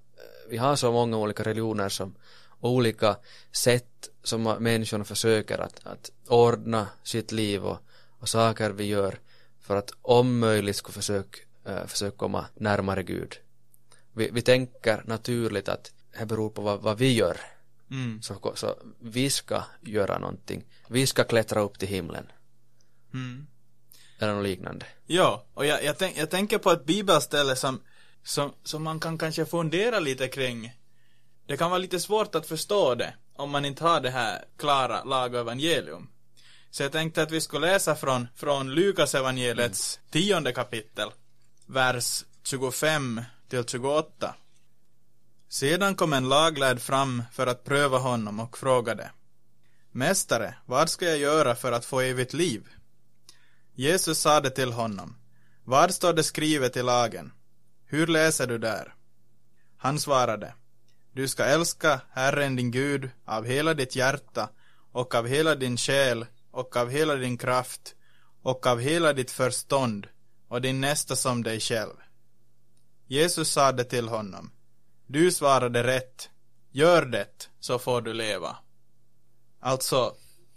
vi 0.50 0.56
har 0.56 0.76
så 0.76 0.92
många 0.92 1.16
olika 1.16 1.42
religioner 1.42 1.88
som 1.88 2.14
olika 2.60 3.16
sätt 3.52 4.08
som 4.22 4.42
människan 4.42 5.04
försöker 5.04 5.58
att, 5.58 5.80
att 5.86 6.10
ordna 6.28 6.86
sitt 7.02 7.32
liv 7.32 7.64
och, 7.64 7.78
och 8.20 8.28
saker 8.28 8.70
vi 8.70 8.84
gör 8.84 9.18
för 9.60 9.76
att 9.76 9.90
om 10.02 10.38
möjligt 10.38 10.76
ska 10.76 10.92
försöka, 10.92 11.38
äh, 11.64 11.86
försöka 11.86 12.16
komma 12.16 12.46
närmare 12.54 13.02
Gud. 13.02 13.36
Vi, 14.14 14.30
vi 14.32 14.42
tänker 14.42 15.02
naturligt 15.06 15.68
att 15.68 15.92
det 16.18 16.26
beror 16.26 16.50
på 16.50 16.62
vad, 16.62 16.80
vad 16.80 16.98
vi 16.98 17.12
gör. 17.12 17.40
mm, 17.90 18.22
Så, 18.22 18.52
så 18.54 18.76
vi 19.00 19.30
ska 19.30 19.62
göra 19.80 20.18
någonting. 20.18 20.64
Vi 20.88 21.06
ska 21.06 21.24
klättra 21.24 21.60
upp 21.60 21.78
till 21.78 21.88
himlen. 21.88 22.26
mm. 23.14 23.46
Eller 24.18 24.34
något 24.34 24.44
liknande. 24.44 24.86
Ja, 25.06 25.44
och 25.54 25.66
jag, 25.66 25.84
jag, 25.84 25.98
tänk, 25.98 26.18
jag 26.18 26.30
tänker 26.30 26.58
på 26.58 26.70
ett 26.70 26.84
bibelställe 26.84 27.56
som, 27.56 27.80
som, 28.22 28.52
som 28.62 28.82
man 28.82 29.00
kan 29.00 29.18
kanske 29.18 29.46
fundera 29.46 30.00
lite 30.00 30.28
kring. 30.28 30.72
Det 31.46 31.56
kan 31.56 31.70
vara 31.70 31.78
lite 31.78 32.00
svårt 32.00 32.34
att 32.34 32.46
förstå 32.46 32.94
det 32.94 33.14
om 33.36 33.50
man 33.50 33.64
inte 33.64 33.84
har 33.84 34.00
det 34.00 34.10
här 34.10 34.44
klara 34.56 35.04
lag 35.04 35.34
och 35.34 35.40
evangelium. 35.40 36.08
Så 36.70 36.82
jag 36.82 36.92
tänkte 36.92 37.22
att 37.22 37.30
vi 37.30 37.40
skulle 37.40 37.66
läsa 37.66 37.94
från, 37.96 38.28
från 38.34 38.70
Lukas 38.74 39.14
evangeliets 39.14 40.00
tionde 40.10 40.52
kapitel, 40.52 41.08
vers 41.66 42.24
25 42.44 43.20
till 43.62 43.64
28. 43.68 44.34
Sedan 45.48 45.94
kom 45.94 46.12
en 46.12 46.28
laglärd 46.28 46.80
fram 46.80 47.22
för 47.32 47.46
att 47.46 47.64
pröva 47.64 47.98
honom 47.98 48.40
och 48.40 48.58
frågade 48.58 49.10
Mästare, 49.92 50.54
vad 50.66 50.90
ska 50.90 51.06
jag 51.06 51.18
göra 51.18 51.54
för 51.54 51.72
att 51.72 51.84
få 51.84 52.00
evigt 52.00 52.32
liv? 52.32 52.68
Jesus 53.74 54.18
sade 54.18 54.50
till 54.50 54.72
honom, 54.72 55.16
Vad 55.64 55.94
står 55.94 56.12
det 56.12 56.22
skrivet 56.22 56.76
i 56.76 56.82
lagen? 56.82 57.32
Hur 57.86 58.06
läser 58.06 58.46
du 58.46 58.58
där? 58.58 58.94
Han 59.76 59.98
svarade, 59.98 60.54
Du 61.12 61.28
ska 61.28 61.44
älska 61.44 62.00
Herren 62.10 62.56
din 62.56 62.70
Gud 62.70 63.10
av 63.24 63.44
hela 63.44 63.74
ditt 63.74 63.96
hjärta 63.96 64.48
och 64.92 65.14
av 65.14 65.26
hela 65.26 65.54
din 65.54 65.76
själ 65.76 66.26
och 66.50 66.76
av 66.76 66.90
hela 66.90 67.14
din 67.14 67.38
kraft 67.38 67.94
och 68.42 68.66
av 68.66 68.80
hela 68.80 69.12
ditt 69.12 69.30
förstånd 69.30 70.06
och 70.48 70.60
din 70.60 70.80
nästa 70.80 71.16
som 71.16 71.42
dig 71.42 71.60
själv. 71.60 71.94
Jesus 73.14 73.50
sade 73.50 73.84
till 73.84 74.08
honom, 74.08 74.50
Du 75.06 75.32
svarade 75.32 75.82
rätt, 75.82 76.30
gör 76.70 77.04
det 77.04 77.48
så 77.60 77.78
får 77.78 78.00
du 78.00 78.12
leva. 78.12 78.56
Alltså, 79.60 80.14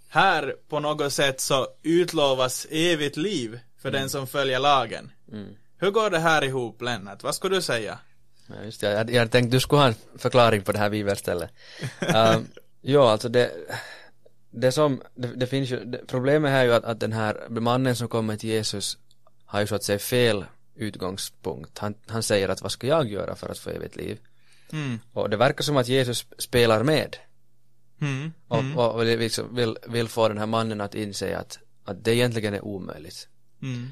här 0.08 0.56
på 0.70 0.80
något 0.80 1.14
sätt 1.14 1.42
så 1.42 1.68
utlovas 1.84 2.68
evigt 2.70 3.18
liv 3.18 3.60
för 3.82 3.92
den 3.92 4.10
som 4.10 4.28
följer 4.28 4.60
lagen. 4.60 5.12
Hur 5.78 5.92
går 5.92 6.10
det 6.10 6.20
här 6.20 6.44
ihop 6.44 6.82
Lennart? 6.82 7.24
Vad 7.24 7.36
skulle 7.36 7.56
du 7.56 7.62
säga? 7.62 8.00
Ja, 8.48 8.56
just 8.64 8.82
det. 8.82 8.92
Jag, 8.92 9.12
jag 9.12 9.32
tänkte 9.32 9.56
du 9.56 9.60
skulle 9.60 9.82
ha 9.82 9.88
en 9.88 9.96
förklaring 10.18 10.62
på 10.62 10.72
det 10.72 10.80
här 10.80 10.90
bibelstället. 10.90 11.50
um, 12.00 12.48
ja, 12.82 13.12
alltså 13.12 13.30
det, 13.30 13.52
det 14.52 14.72
som, 14.72 15.02
det, 15.16 15.28
det 15.28 15.48
finns 15.48 15.70
ju, 15.70 15.86
det, 15.86 16.08
problemet 16.08 16.52
här 16.52 16.60
är 16.60 16.66
ju 16.66 16.74
att, 16.74 16.86
att 16.86 17.00
den 17.00 17.14
här 17.14 17.48
mannen 17.50 17.96
som 17.96 18.08
kommer 18.08 18.38
till 18.38 18.50
Jesus 18.50 18.98
har 19.46 19.60
ju 19.60 19.68
så 19.68 19.76
att 19.76 19.84
säga 19.84 20.00
fel 20.00 20.46
utgångspunkt. 20.78 21.78
Han, 21.78 21.94
han 22.08 22.24
säger 22.24 22.50
att 22.50 22.62
vad 22.62 22.72
ska 22.72 22.88
jag 22.88 23.10
göra 23.10 23.36
för 23.36 23.50
att 23.50 23.60
få 23.60 23.70
evigt 23.70 23.96
liv? 23.96 24.20
Mm. 24.72 25.00
Och 25.14 25.30
det 25.30 25.38
verkar 25.38 25.64
som 25.64 25.78
att 25.78 25.88
Jesus 25.88 26.26
spelar 26.38 26.84
med 26.84 27.18
Mm. 28.02 28.34
och, 28.48 28.64
och, 28.76 28.96
och 28.96 29.06
liksom 29.06 29.56
vill, 29.56 29.78
vill 29.88 30.08
få 30.08 30.28
den 30.28 30.38
här 30.38 30.46
mannen 30.46 30.82
att 30.82 30.96
inse 30.96 31.38
att, 31.38 31.60
att 31.84 32.04
det 32.04 32.16
egentligen 32.16 32.54
är 32.54 32.66
omöjligt. 32.66 33.28
Mm. 33.62 33.92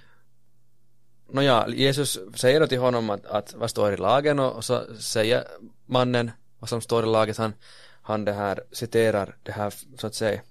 Nåja, 1.30 1.68
Jesus 1.70 2.20
säger 2.36 2.60
då 2.60 2.68
till 2.68 2.80
honom 2.80 3.10
att, 3.10 3.26
att 3.26 3.54
vad 3.54 3.70
står 3.70 3.94
i 3.94 3.98
lagen 3.98 4.40
och, 4.40 4.56
och 4.56 4.66
så 4.66 4.96
säger 5.00 5.48
mannen 5.86 6.32
vad 6.60 6.70
som 6.70 6.82
står 6.82 7.04
i 7.04 7.08
laget 7.08 7.38
han, 7.38 7.54
han 8.02 8.26
det 8.26 8.34
här 8.34 8.64
citerar 8.72 9.36
det 9.44 9.52
här 9.52 9.74
så 9.98 10.08
att 10.08 10.16
säga 10.16 10.42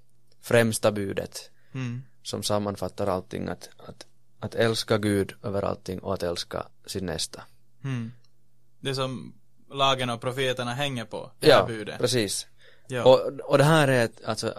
främsta 0.41 0.91
budet 0.91 1.51
Mm. 1.73 2.01
som 2.23 2.43
sammanfattar 2.43 3.07
allting 3.07 3.47
att, 3.47 3.69
att, 3.77 4.05
att 4.39 4.55
älska 4.55 4.97
Gud 4.97 5.33
över 5.43 5.61
allting 5.61 5.99
och 5.99 6.13
att 6.13 6.23
älska 6.23 6.65
sin 6.85 7.05
nästa. 7.05 7.43
Mm. 7.83 8.11
Det 8.79 8.95
som 8.95 9.33
lagen 9.71 10.09
och 10.09 10.21
profeterna 10.21 10.73
hänger 10.73 11.05
på, 11.05 11.31
det 11.39 11.51
här 11.51 11.59
Ja, 11.59 11.65
budet. 11.65 11.99
precis. 11.99 12.47
Ja. 12.87 13.03
Och, 13.03 13.39
och 13.51 13.57
det 13.57 13.63
här 13.63 13.87
är 13.87 14.05
ett 14.05 14.23
alltså 14.25 14.53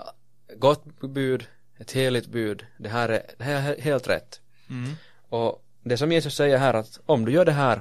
gott 0.56 0.85
bud, 1.00 1.47
ett 1.78 1.92
heligt 1.92 2.26
bud, 2.26 2.66
det 2.78 2.88
här 2.88 3.09
är, 3.09 3.23
det 3.38 3.45
här 3.45 3.75
är 3.75 3.80
helt 3.80 4.09
rätt. 4.09 4.40
Mm. 4.71 4.95
Och 5.28 5.64
det 5.83 5.97
som 5.97 6.12
Jesus 6.12 6.35
säger 6.35 6.59
här 6.59 6.75
att 6.75 7.00
om 7.06 7.25
du 7.25 7.33
gör 7.33 7.45
det 7.45 7.52
här, 7.52 7.80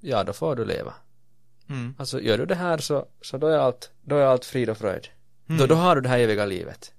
ja 0.00 0.24
då 0.24 0.32
får 0.32 0.56
du 0.56 0.64
leva. 0.64 0.94
Mm. 1.68 1.94
Alltså 1.98 2.20
gör 2.20 2.38
du 2.38 2.46
det 2.46 2.54
här 2.54 2.78
så, 2.78 3.06
så 3.20 3.38
då 3.38 3.46
är 3.46 3.58
allt, 3.58 3.90
då 4.02 4.16
är 4.16 4.24
allt 4.24 4.44
frid 4.44 4.70
och 4.70 4.78
fröjd. 4.78 5.08
Då, 5.58 5.66
då 5.66 5.74
har 5.74 5.94
du 5.94 6.00
det 6.00 6.08
här 6.08 6.18
eviga 6.18 6.44
livet. 6.46 6.92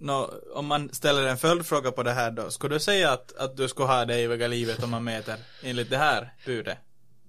Nå, 0.00 0.30
om 0.54 0.66
man 0.66 0.92
ställer 0.92 1.26
en 1.26 1.36
följdfråga 1.36 1.92
på 1.92 2.02
det 2.02 2.12
här 2.12 2.30
då, 2.30 2.50
skulle 2.50 2.74
du 2.74 2.80
säga 2.80 3.12
att, 3.12 3.36
att 3.36 3.56
du 3.56 3.68
skulle 3.68 3.88
ha 3.88 4.04
det 4.04 4.14
eviga 4.14 4.48
livet 4.48 4.82
om 4.82 4.90
man 4.90 5.04
mäter 5.04 5.36
enligt 5.62 5.90
det 5.90 5.98
här 5.98 6.34
budet? 6.46 6.78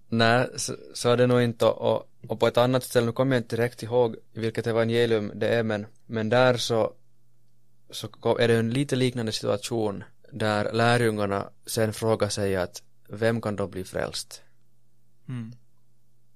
Nej, 0.09 0.49
så, 0.55 0.75
så 0.93 1.09
är 1.09 1.17
det 1.17 1.27
nog 1.27 1.41
inte 1.41 1.65
och, 1.65 2.09
och 2.27 2.39
på 2.39 2.47
ett 2.47 2.57
annat 2.57 2.83
ställe, 2.83 3.05
nu 3.05 3.11
kommer 3.11 3.35
jag 3.35 3.39
inte 3.43 3.55
direkt 3.55 3.83
ihåg 3.83 4.15
vilket 4.33 4.67
evangelium 4.67 5.31
det 5.35 5.47
är 5.47 5.63
men, 5.63 5.85
men 6.05 6.29
där 6.29 6.57
så, 6.57 6.93
så 7.89 8.37
är 8.37 8.47
det 8.47 8.55
en 8.55 8.69
lite 8.69 8.95
liknande 8.95 9.31
situation 9.31 10.03
där 10.31 10.73
lärjungarna 10.73 11.49
sen 11.65 11.93
frågar 11.93 12.29
sig 12.29 12.55
att 12.55 12.81
vem 13.09 13.41
kan 13.41 13.55
då 13.55 13.67
bli 13.67 13.83
frälst? 13.83 14.41
Mm. 15.27 15.53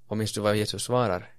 Och 0.07 0.17
minns 0.17 0.33
du 0.33 0.41
vad 0.41 0.55
Jesus 0.55 0.83
svarar? 0.83 1.29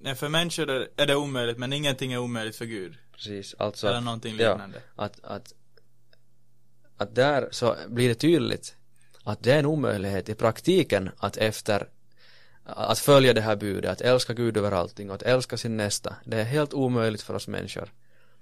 Nej, 0.00 0.14
för 0.14 0.28
människor 0.28 0.70
är- 0.70 0.88
är 0.96 1.06
det 1.06 1.16
omöjligt, 1.16 1.58
men 1.58 1.72
ingenting 1.72 2.12
är 2.12 2.18
omöjligt 2.18 2.56
för 2.56 2.64
Gud. 2.64 2.94
Precis, 3.12 3.54
alltså 3.58 3.88
Eller 3.88 4.00
någonting 4.00 4.36
ja, 4.38 4.52
liknande. 4.52 4.82
att, 4.96 5.24
att, 5.24 5.54
att 6.96 7.14
där 7.14 7.48
så 7.50 7.76
blir 7.88 8.08
det 8.08 8.14
tydligt 8.14 8.76
att 9.24 9.42
det 9.42 9.52
är 9.52 9.58
en 9.58 9.66
omöjlighet 9.66 10.28
i 10.28 10.34
praktiken 10.34 11.10
att 11.18 11.36
efter 11.36 11.88
att 12.64 12.98
följa 12.98 13.32
det 13.32 13.40
här 13.40 13.56
budet, 13.56 13.90
att 13.90 14.00
älska 14.00 14.34
Gud 14.34 14.56
över 14.56 14.72
allting 14.72 15.08
och 15.08 15.14
att 15.14 15.22
älska 15.22 15.56
sin 15.56 15.76
nästa. 15.76 16.16
Det 16.24 16.36
är 16.40 16.44
helt 16.44 16.74
omöjligt 16.74 17.22
för 17.22 17.34
oss 17.34 17.48
människor. 17.48 17.92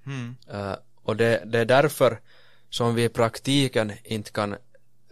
Mm. 0.06 0.36
Uh, 0.54 0.76
och 0.96 1.16
det, 1.16 1.42
det 1.46 1.58
är 1.58 1.64
därför 1.64 2.20
som 2.70 2.94
vi 2.94 3.04
i 3.04 3.08
praktiken 3.08 3.92
inte 4.04 4.30
kan 4.30 4.56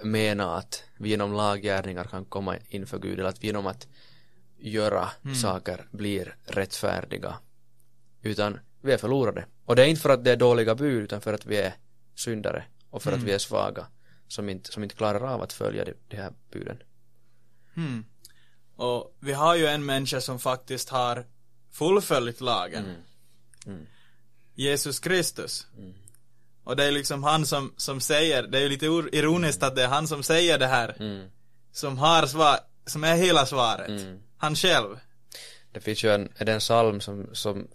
mena 0.03 0.57
att 0.57 0.85
vi 0.97 1.09
genom 1.09 1.33
laggärningar 1.33 2.05
kan 2.05 2.25
komma 2.25 2.57
inför 2.69 2.99
Gud 2.99 3.19
eller 3.19 3.29
att 3.29 3.43
vi 3.43 3.47
genom 3.47 3.67
att 3.67 3.87
göra 4.59 5.11
Mm. 5.25 5.35
saker 5.35 5.89
blir 5.91 6.37
rättfärdiga. 6.47 7.35
Utan 8.23 8.61
vi 8.83 8.93
är 8.93 8.99
förlorade. 8.99 9.47
Och 9.65 9.77
det 9.77 9.83
är 9.83 9.87
inte 9.87 10.03
för 10.03 10.11
att 10.11 10.25
det 10.25 10.33
är 10.33 10.37
dåliga 10.37 10.75
bud 10.75 11.03
utan 11.03 11.21
för 11.21 11.33
att 11.33 11.47
vi 11.47 11.57
är 11.57 11.75
syndare 12.15 12.65
och 12.91 13.03
för 13.03 13.11
att 13.11 13.17
Mm. 13.17 13.27
vi 13.27 13.33
är 13.33 13.39
svaga 13.39 13.87
som 14.29 14.49
inte, 14.49 14.73
som 14.73 14.83
inte 14.83 14.95
klarar 14.95 15.21
av 15.35 15.43
att 15.43 15.53
följa 15.53 15.85
de, 15.85 15.95
de 16.09 16.17
här 16.17 16.33
buden. 16.51 16.83
Mm. 17.77 18.05
Och 18.77 19.17
vi 19.21 19.33
har 19.33 19.55
ju 19.55 19.67
en 19.67 19.85
människa 19.85 20.21
som 20.21 20.39
faktiskt 20.39 20.89
har 20.89 21.25
fullföljt 21.71 22.41
lagen. 22.41 22.85
Mm. 22.85 22.97
Mm. 23.67 23.87
Jesus 24.55 25.01
Kristus. 25.01 25.67
Mm. 25.79 25.95
Och 26.65 26.77
det 26.77 26.85
är 26.85 26.93
liksom 26.93 27.25
han 27.25 27.47
som, 27.47 27.75
som 27.77 28.01
säger, 28.01 28.43
det 28.43 28.59
är 28.59 28.63
ju 28.63 28.69
lite 28.69 28.87
ironiskt 28.87 29.63
att 29.63 29.77
det 29.77 29.83
är 29.83 29.89
han 29.89 30.09
som 30.09 30.23
säger 30.23 30.59
det 30.59 30.67
här, 30.67 30.97
Mm. 31.01 31.29
som 31.73 31.99
har 31.99 32.27
svar, 32.27 32.59
som 32.87 33.05
är 33.05 33.17
hela 33.17 33.47
svaret. 33.47 33.89
Mm. 33.89 34.19
Han 34.37 34.57
själv. 34.57 34.99
Det 35.73 35.81
finns 35.81 36.05
ju 36.05 36.15
en, 36.15 36.33
en 36.37 36.59
psalm 36.59 37.01
som, 37.01 37.29
som 37.33 37.69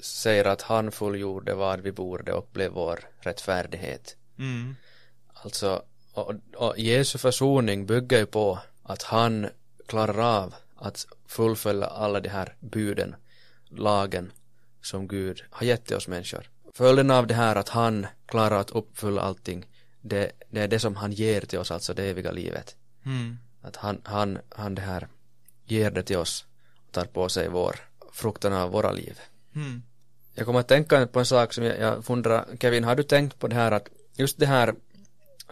säger 0.00 0.44
att 0.44 0.62
han 0.62 0.92
fullgjorde 0.92 1.54
vad 1.54 1.80
vi 1.80 1.92
borde 1.92 2.32
och 2.32 2.48
blev 2.52 2.72
vår 2.72 3.00
rättfärdighet. 3.20 4.16
Mm. 4.38 4.76
Alltså, 5.32 5.82
och, 6.12 6.34
och 6.56 6.78
Jesu 6.78 7.18
försoning 7.18 7.86
bygger 7.86 8.18
ju 8.18 8.26
på 8.26 8.58
att 8.82 9.02
han 9.02 9.48
klarar 9.86 10.18
av 10.18 10.54
att 10.76 11.06
fullfölja 11.26 11.86
alla 11.86 12.20
de 12.20 12.28
här 12.28 12.54
buden, 12.60 13.16
lagen 13.68 14.32
som 14.82 15.08
Gud 15.08 15.44
har 15.50 15.66
gett 15.66 15.84
till 15.84 15.96
oss 15.96 16.08
människor. 16.08 16.50
Följden 16.74 17.10
av 17.10 17.26
det 17.26 17.34
här 17.34 17.56
att 17.56 17.68
han 17.68 18.06
klarar 18.26 18.60
att 18.60 18.70
uppfylla 18.70 19.22
allting, 19.22 19.66
det, 20.00 20.32
det 20.50 20.60
är 20.60 20.68
det 20.68 20.78
som 20.78 20.96
han 20.96 21.12
ger 21.12 21.40
till 21.40 21.58
oss, 21.58 21.70
alltså 21.70 21.94
det 21.94 22.04
eviga 22.04 22.32
livet. 22.32 22.76
Mm. 23.04 23.38
Att 23.62 23.76
han, 23.76 24.00
han, 24.04 24.38
han 24.48 24.74
det 24.74 24.82
här 24.82 25.08
ger 25.64 25.90
det 25.90 26.02
till 26.02 26.16
oss 26.16 26.44
och 26.86 26.92
tar 26.92 27.04
på 27.04 27.28
sig 27.28 27.48
vår, 27.48 27.76
frukterna 28.12 28.62
av 28.62 28.70
våra 28.70 28.92
liv. 28.92 29.20
Mm. 29.54 29.82
Jag 30.34 30.46
kommer 30.46 30.60
att 30.60 30.68
tänka 30.68 31.06
på 31.06 31.18
en 31.18 31.26
sak 31.26 31.52
som 31.52 31.64
jag, 31.64 31.78
jag 31.78 32.04
funderar, 32.04 32.46
Kevin, 32.60 32.84
har 32.84 32.96
du 32.96 33.02
tänkt 33.02 33.38
på 33.38 33.48
det 33.48 33.54
här 33.54 33.72
att 33.72 33.88
just 34.16 34.38
det 34.38 34.46
här 34.46 34.74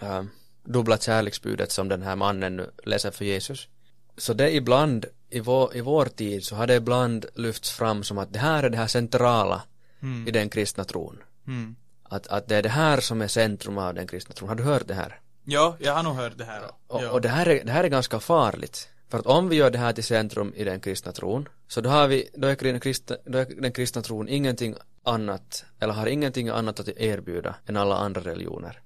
äh, 0.01 0.23
dubbla 0.65 0.99
kärleksbudet 0.99 1.73
som 1.73 1.89
den 1.89 2.03
här 2.03 2.17
mannen 2.17 2.57
nu 2.57 2.71
läser 2.85 3.11
för 3.11 3.25
Jesus. 3.25 3.69
Så 4.17 4.35
det 4.35 4.55
ibland, 4.55 5.07
i 5.31 5.41
vår, 5.41 5.77
i 5.77 5.81
vår 5.81 6.07
tid, 6.07 6.45
så 6.45 6.57
har 6.57 6.67
det 6.67 6.75
ibland 6.75 7.27
lyfts 7.35 7.71
fram 7.71 8.05
som 8.05 8.19
att 8.19 8.33
det 8.33 8.39
här 8.39 8.63
är 8.63 8.71
det 8.71 8.77
här 8.77 8.87
centrala 8.87 9.63
Mm. 10.03 10.29
i 10.29 10.31
den 10.31 10.49
kristna 10.49 10.85
tron. 10.85 11.23
Mm. 11.47 11.77
Att, 12.03 12.27
att 12.27 12.49
det 12.49 12.57
är 12.57 12.63
det 12.63 12.69
här 12.69 13.01
som 13.01 13.23
är 13.23 13.29
centrum 13.29 13.79
av 13.79 13.95
den 13.95 14.07
kristna 14.07 14.35
tron. 14.35 14.49
Har 14.49 14.57
du 14.57 14.63
hört 14.63 14.89
det 14.89 14.95
här? 14.95 15.21
Ja, 15.49 15.77
jag 15.81 15.93
har 15.95 16.03
nog 16.03 16.15
hört 16.15 16.39
det 16.39 16.45
här. 16.45 16.63
Och, 16.87 17.03
ja. 17.03 17.11
och 17.11 17.21
det, 17.21 17.29
här 17.29 17.49
är, 17.49 17.65
det 17.65 17.73
här 17.73 17.85
är 17.85 17.89
ganska 17.89 18.21
farligt. 18.21 18.89
För 19.09 19.19
att 19.19 19.27
om 19.27 19.49
vi 19.49 19.57
gör 19.57 19.71
det 19.71 19.79
här 19.79 19.93
till 19.93 20.05
centrum 20.05 20.53
i 20.57 20.65
den 20.65 20.81
kristna 20.81 21.13
tron, 21.13 21.49
så 21.69 21.81
då 21.81 21.91
har 21.91 22.09
vi, 22.09 22.29
då 22.35 22.49
är, 22.49 22.57
den 22.57 22.81
kristna, 22.81 23.17
då 23.25 23.39
är 23.39 23.45
den 23.45 23.73
kristna 23.73 24.03
tron 24.03 24.29
ingenting 24.29 24.75
annat, 25.03 25.65
eller 25.81 25.93
har 25.93 26.07
ingenting 26.07 26.49
annat 26.49 26.81
att 26.81 26.89
erbjuda 26.89 27.55
än 27.67 27.77
alla 27.77 27.97
andra 27.97 28.21
religioner. 28.21 28.81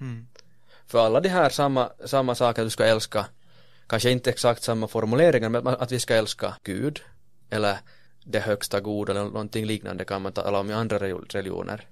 Mm. 0.00 0.26
För 0.86 1.06
alla 1.06 1.20
de 1.20 1.28
här 1.28 1.50
samma, 1.50 1.90
samma 2.04 2.34
saker 2.34 2.62
att 2.62 2.66
du 2.66 2.70
ska 2.70 2.84
älska, 2.84 3.26
kanske 3.86 4.10
inte 4.10 4.30
exakt 4.30 4.62
samma 4.62 4.88
formuleringar, 4.88 5.48
men 5.48 5.66
att 5.66 5.92
vi 5.92 6.00
ska 6.00 6.14
älska 6.14 6.56
Gud, 6.62 7.00
eller 7.50 7.78
det 8.24 8.40
högsta 8.40 8.80
goda 8.80 9.12
eller 9.12 9.24
någonting 9.24 9.66
liknande 9.66 10.04
kan 10.04 10.22
man 10.22 10.32
tala 10.32 10.58
om 10.60 10.70
i 10.70 10.72
andra 10.72 10.98
relig- 10.98 11.32
religioner. 11.32 11.86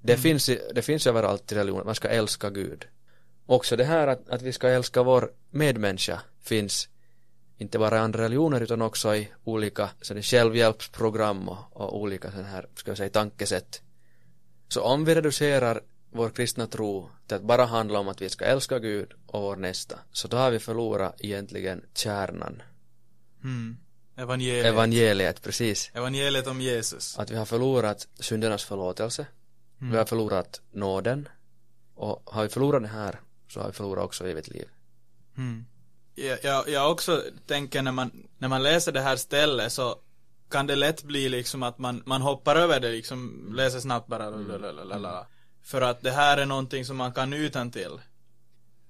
Det, 0.00 0.12
Mm. 0.12 0.22
finns, 0.22 0.50
det 0.74 0.82
finns 0.82 1.06
överallt 1.06 1.52
i 1.52 1.54
religioner, 1.54 1.84
man 1.84 1.94
ska 1.94 2.08
älska 2.08 2.50
Gud. 2.50 2.86
Också 3.50 3.76
det 3.76 3.84
här 3.84 4.06
att, 4.06 4.28
att 4.28 4.42
vi 4.42 4.52
ska 4.52 4.68
älska 4.68 5.02
vår 5.02 5.32
medmänniska 5.50 6.20
finns 6.40 6.88
inte 7.58 7.78
bara 7.78 7.96
i 7.96 7.98
andra 7.98 8.22
religioner 8.22 8.60
utan 8.60 8.82
också 8.82 9.14
i 9.16 9.28
olika 9.44 9.90
så 10.02 10.14
det 10.14 10.20
är 10.20 10.22
självhjälpsprogram 10.22 11.48
och, 11.48 11.58
och 11.72 12.00
olika 12.00 12.30
sådana 12.30 12.48
här, 12.48 12.66
ska 12.74 12.90
jag 12.90 12.98
säga, 12.98 13.10
tankesätt. 13.10 13.82
Så 14.68 14.82
om 14.82 15.04
vi 15.04 15.14
reducerar 15.14 15.80
vår 16.10 16.30
kristna 16.30 16.66
tro 16.66 17.10
till 17.26 17.36
att 17.36 17.42
bara 17.42 17.64
handla 17.64 17.98
om 17.98 18.08
att 18.08 18.22
vi 18.22 18.28
ska 18.28 18.44
älska 18.44 18.78
Gud 18.78 19.12
och 19.26 19.42
vår 19.42 19.56
nästa, 19.56 19.98
så 20.12 20.28
då 20.28 20.36
har 20.36 20.50
vi 20.50 20.58
förlorat 20.58 21.14
egentligen 21.20 21.84
kärnan, 21.94 22.62
Mm. 23.44 23.76
Evangeliet. 24.16 24.66
evangeliet, 24.66 25.42
precis. 25.42 25.90
Evangeliet 25.94 26.46
om 26.46 26.60
Jesus. 26.60 27.18
Att 27.18 27.30
vi 27.30 27.36
har 27.36 27.44
förlorat 27.44 28.08
syndernas 28.20 28.64
förlåtelse, 28.64 29.26
Mm. 29.80 29.92
vi 29.92 29.98
har 29.98 30.04
förlorat 30.04 30.60
nåden, 30.72 31.28
och 31.94 32.22
har 32.26 32.42
vi 32.42 32.48
förlorat 32.48 32.82
det 32.82 32.88
här, 32.88 33.20
så 33.48 33.60
har 33.60 33.66
vi 33.66 33.72
förlorat 33.72 34.04
också 34.04 34.28
evigt 34.28 34.48
liv. 34.48 34.68
Mm. 35.36 35.66
Jag, 36.14 36.38
jag, 36.42 36.68
jag 36.68 36.90
också 36.90 37.22
tänker 37.46 37.82
när 37.82 37.92
man, 37.92 38.28
när 38.38 38.48
man 38.48 38.62
läser 38.62 38.92
det 38.92 39.00
här 39.00 39.16
stället 39.16 39.72
så 39.72 39.98
kan 40.50 40.66
det 40.66 40.76
lätt 40.76 41.02
bli 41.02 41.28
liksom 41.28 41.62
att 41.62 41.78
man, 41.78 42.02
man 42.06 42.22
hoppar 42.22 42.56
över 42.56 42.80
det 42.80 42.90
liksom, 42.90 43.48
läser 43.56 43.80
snabbt 43.80 44.08
bara 44.08 44.30
lalalala. 44.30 45.26
För 45.62 45.80
att 45.80 46.02
det 46.02 46.10
här 46.10 46.36
är 46.36 46.46
någonting 46.46 46.84
som 46.84 46.96
man 46.96 47.12
kan 47.12 47.32
utan 47.32 47.70
till 47.70 48.00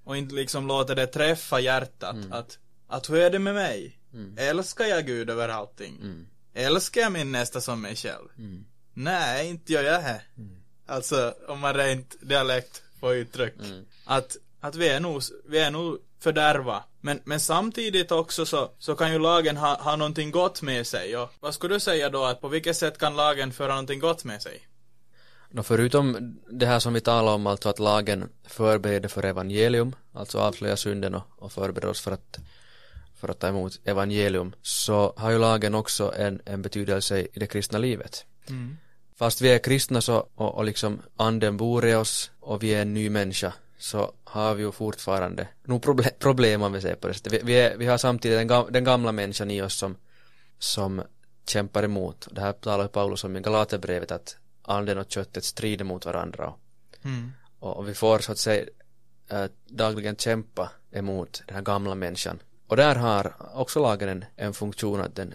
Och 0.05 0.16
inte 0.16 0.35
liksom 0.35 0.66
låter 0.66 0.94
det 0.94 1.07
träffa 1.07 1.61
hjärtat 1.61 2.16
att, 2.31 2.59
att 2.87 3.11
hur 3.11 3.16
är 3.16 3.31
det 3.31 3.38
med 3.38 3.55
mig? 3.55 3.99
Mm. 4.12 4.35
Älskar 4.38 4.85
jag 4.85 5.07
Gud 5.07 5.31
över 5.31 5.49
allting? 5.49 5.97
Mm. 6.03 6.27
Älskar 6.55 7.01
jag 7.01 7.12
min 7.12 7.33
nästa 7.33 7.61
som 7.61 7.81
mig 7.83 7.97
själv? 7.97 8.29
Mm. 8.38 8.64
Nej, 8.94 9.49
inte 9.49 9.73
gör 9.73 9.83
jag 9.83 10.03
det. 10.03 10.23
Alltså, 10.87 11.35
om 11.49 11.61
man 11.61 11.75
rent 11.75 12.16
dialekt 12.21 12.83
får 13.01 13.14
uttryck. 13.14 13.55
Mm. 13.61 13.85
Att, 14.05 14.37
att 14.61 14.77
vi 14.77 14.88
är 14.88 15.01
nog, 15.01 15.23
vi 15.49 15.59
är 15.59 15.71
nog 15.71 15.99
fördärva. 16.21 16.85
Men, 17.01 17.21
men 17.25 17.40
samtidigt 17.40 18.12
också 18.12 18.47
så, 18.47 18.71
så 18.79 18.94
kan 18.94 19.12
ju 19.12 19.18
lagen 19.18 19.57
ha, 19.57 19.75
ha 19.75 19.97
någonting 19.97 20.31
gott 20.31 20.62
med 20.62 20.87
sig. 20.87 21.16
Och 21.16 21.31
vad 21.40 21.55
skulle 21.55 21.75
du 21.75 21.81
säga 21.81 22.09
då, 22.09 22.25
att 22.25 22.40
på 22.40 22.49
vilket 22.49 22.77
sätt 22.77 22.99
kan 22.99 23.16
lagen 23.16 23.53
föra 23.53 23.68
någonting 23.68 24.01
gott 24.01 24.25
med 24.25 24.42
sig? 24.42 24.68
Nå, 25.51 25.62
förutom 25.62 26.37
det 26.51 26.66
här 26.66 26.79
som 26.79 26.94
vi 26.94 27.01
talar 27.01 27.33
om, 27.33 27.47
alltså 27.47 27.68
att 27.68 27.79
lagen 27.79 28.29
förbereder 28.47 29.09
för 29.09 29.25
evangelium, 29.25 29.94
alltså 30.12 30.38
avslöjar 30.38 30.77
synden 30.77 31.14
och, 31.14 31.23
och 31.37 31.53
förbereder 31.53 31.88
oss 31.88 32.01
för 32.01 32.12
att, 32.12 32.38
för 33.21 33.29
att 33.29 33.38
ta 33.38 33.49
emot 33.49 33.81
evangelium, 33.85 34.53
så 34.62 35.14
har 35.16 35.31
ju 35.31 35.38
lagen 35.38 35.75
också 35.75 36.14
en, 36.16 36.40
en 36.44 36.62
betydelse 36.62 37.21
i 37.21 37.38
det 37.38 37.47
kristna 37.47 37.79
livet. 37.79 38.25
Mm. 38.49 38.77
Fast 39.16 39.40
vi 39.40 39.51
är 39.51 39.59
kristna 39.59 40.01
så, 40.01 40.29
och, 40.35 40.55
och 40.55 40.64
liksom 40.64 41.03
anden 41.16 41.57
bor 41.57 41.87
i 41.87 41.94
oss 41.94 42.31
och 42.40 42.62
vi 42.62 42.75
är 42.75 42.83
en 42.83 42.94
ny 42.94 43.11
människa, 43.11 43.53
så 43.79 44.12
har 44.25 44.55
vi 44.55 44.62
ju 44.62 44.73
fortfarande 44.73 45.49
nog 45.64 45.83
problem, 45.83 46.11
problem 46.19 46.62
om 46.62 46.73
vi 46.73 46.81
säger 46.81 46.97
på 46.97 47.09
det 47.09 47.14
sättet. 47.14 47.33
Vi, 47.33 47.41
vi, 47.45 47.55
är, 47.55 47.77
vi 47.77 47.87
har 47.87 47.99
samtidigt 47.99 48.38
den, 48.38 48.49
gam, 48.49 48.73
den 48.73 48.85
gamla 48.85 49.12
människan 49.12 49.51
i 49.51 49.62
oss 49.62 49.75
som, 49.75 49.97
som 50.59 51.03
kämpar 51.47 51.83
emot. 51.83 52.29
Det 52.31 52.41
här 52.41 52.53
talar 52.53 52.88
Paulus 52.88 53.25
om 53.25 53.37
i 53.37 53.41
Galaterbrevet 53.41 54.11
att 54.11 54.37
anden 54.62 54.99
och 54.99 55.11
köttet 55.11 55.45
strider 55.45 55.85
mot 55.85 56.07
varandra 56.07 56.49
och, 56.49 56.59
Mm. 57.03 57.33
och, 57.59 57.77
och 57.77 57.88
vi 57.88 57.95
får 57.95 58.19
så 58.19 58.33
att 58.33 58.38
säga 58.38 58.67
äh, 59.29 59.45
dagligen 59.67 60.17
kämpa 60.17 60.71
emot 60.91 61.43
den 61.47 61.55
här 61.55 61.62
gamla 61.62 61.95
människan. 61.95 62.43
Och 62.67 62.77
där 62.77 62.95
har 62.95 63.35
också 63.55 63.83
lagen 63.83 64.09
en, 64.09 64.25
en 64.37 64.55
funktion 64.55 65.01
att 65.01 65.17
den, 65.17 65.35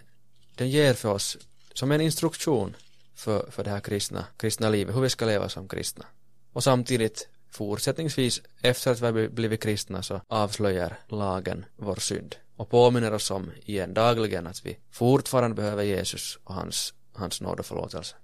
den 0.56 0.70
ger 0.70 0.94
för 0.94 1.10
oss 1.10 1.38
som 1.74 1.92
en 1.92 2.02
instruktion 2.02 2.76
för, 3.16 3.52
för 3.52 3.64
det 3.64 3.70
här 3.70 3.80
kristna, 3.80 4.26
kristna 4.38 4.70
livet, 4.70 4.96
hur 4.96 5.02
vi 5.02 5.10
ska 5.10 5.26
leva 5.26 5.50
som 5.50 5.68
kristna. 5.68 6.06
Och 6.54 6.64
samtidigt 6.64 7.28
fortsättningsvis 7.54 8.42
efter 8.62 8.92
att 8.92 9.02
vi 9.02 9.06
har 9.06 9.28
blivit 9.28 9.63
kristna 9.63 10.04
så 10.04 10.22
avslöjar 10.28 11.00
lagen 11.08 11.66
vår 11.76 11.96
synd 11.96 12.36
och 12.56 12.70
påminner 12.70 13.13
oss 13.13 13.32
om 13.32 13.52
igen 13.66 13.94
dagligen 13.94 14.48
att 14.48 14.66
vi 14.66 14.78
fortfarande 14.92 15.56
behöver 15.56 15.84
Jesus 15.84 16.39
och 16.44 16.56
hans, 16.56 16.94
hans 17.13 17.42
nåd 17.42 17.60
och 17.60 17.66
förlåtelse. 17.66 18.16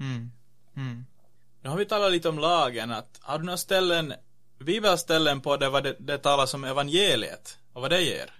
Mm. 0.00 0.30
Mm. 0.76 1.06
Nu 1.62 1.70
har 1.70 1.76
vi 1.76 1.84
talat 1.84 2.12
lite 2.12 2.28
om 2.28 2.38
lagen, 2.38 2.90
att 2.90 3.18
har 3.20 3.38
du 3.38 3.44
några 3.44 3.56
ställen, 3.56 4.14
bibelställen 4.58 5.40
på 5.40 5.56
det 5.56 5.68
vad 5.68 5.84
det, 5.84 5.96
det 5.98 6.18
talas 6.18 6.54
om 6.54 6.64
evangeliet 6.64 7.58
och 7.72 7.82
vad 7.82 7.90
det 7.90 8.02
ger? 8.02 8.30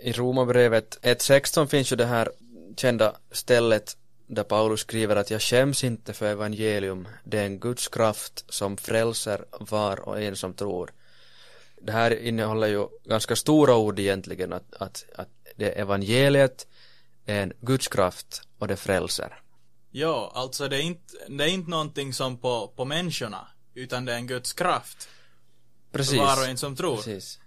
I 0.00 0.12
Romarbrevet 0.12 0.98
1.16 1.02 1.66
finns 1.66 1.92
ju 1.92 1.96
det 1.96 2.06
här 2.06 2.30
kända 2.76 3.14
stället 3.30 3.96
där 4.26 4.44
Paulus 4.44 4.80
skriver 4.80 5.16
att 5.16 5.30
jag 5.30 5.42
skäms 5.42 5.84
inte 5.84 6.12
för 6.12 6.26
evangelium, 6.26 7.08
det 7.24 7.38
är 7.38 7.46
en 7.46 7.60
Guds 7.60 7.88
kraft 7.88 8.44
som 8.48 8.76
frälser 8.76 9.44
var 9.60 10.00
och 10.00 10.22
en 10.22 10.36
som 10.36 10.54
tror. 10.54 10.92
Det 11.80 11.92
här 11.92 12.18
innehåller 12.18 12.66
ju 12.66 12.86
ganska 13.04 13.36
stora 13.36 13.76
ord 13.76 13.98
egentligen 13.98 14.52
att, 14.52 14.74
att, 14.74 15.04
att 15.16 15.28
det 15.56 15.68
evangeliet 15.68 16.66
är 17.26 17.42
en 17.42 17.52
Guds 17.60 17.88
kraft 17.88 18.42
och 18.58 18.68
det 18.68 18.76
frälser. 18.76 19.40
Ja, 19.90 20.32
alltså 20.34 20.68
det 20.68 20.76
är 20.76 20.82
inte, 20.82 21.14
det 21.28 21.44
är 21.44 21.48
inte 21.48 21.70
någonting 21.70 22.12
som 22.12 22.38
på, 22.38 22.72
på 22.76 22.84
människorna, 22.84 23.48
utan 23.74 24.04
det 24.04 24.12
är 24.12 24.16
en 24.16 24.26
Guds 24.26 24.52
kraft. 24.52 25.08
Precis. 25.92 26.18
Var 26.18 26.40
och 26.40 26.46
en 26.46 26.56
som 26.56 26.76
tror. 26.76 26.96
Precis. 26.96 27.40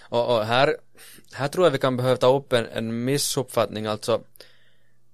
Och, 0.00 0.36
och 0.36 0.46
här, 0.46 0.76
här 1.32 1.48
tror 1.48 1.66
jag 1.66 1.70
vi 1.70 1.78
kan 1.78 1.96
behöva 1.96 2.16
ta 2.16 2.36
upp 2.36 2.52
en, 2.52 2.66
en 2.66 3.04
missuppfattning, 3.04 3.86
alltså 3.86 4.20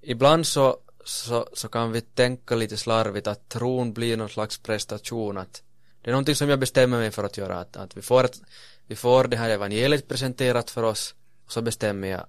ibland 0.01 0.47
så, 0.47 0.79
så, 1.09 1.49
så 1.53 1.69
kan 1.69 1.93
vi 1.93 2.01
tänka 2.01 2.55
lite 2.55 2.77
slarvigt 2.77 3.27
att 3.27 3.49
tron 3.49 3.93
blir 3.93 4.17
någon 4.17 4.29
slags 4.29 4.59
prestation, 4.59 5.39
att 5.39 5.63
det 6.03 6.11
är 6.11 6.13
någonting 6.13 6.35
som 6.35 6.49
jag 6.49 6.59
bestämmer 6.59 6.99
mig 6.99 7.11
för 7.11 7.25
att 7.25 7.37
göra, 7.37 7.61
att, 7.61 7.77
att 7.77 7.97
vi, 7.97 8.03
får 8.03 8.25
ett, 8.25 8.41
vi 8.87 8.97
får 8.97 9.25
det 9.25 9.37
här 9.37 9.51
evangeliet 9.51 10.09
presenterat 10.09 10.71
för 10.71 10.83
oss, 10.83 11.15
och 11.45 11.53
så 11.53 11.63
bestämmer 11.63 12.09
jag, 12.09 12.21
okej 12.21 12.29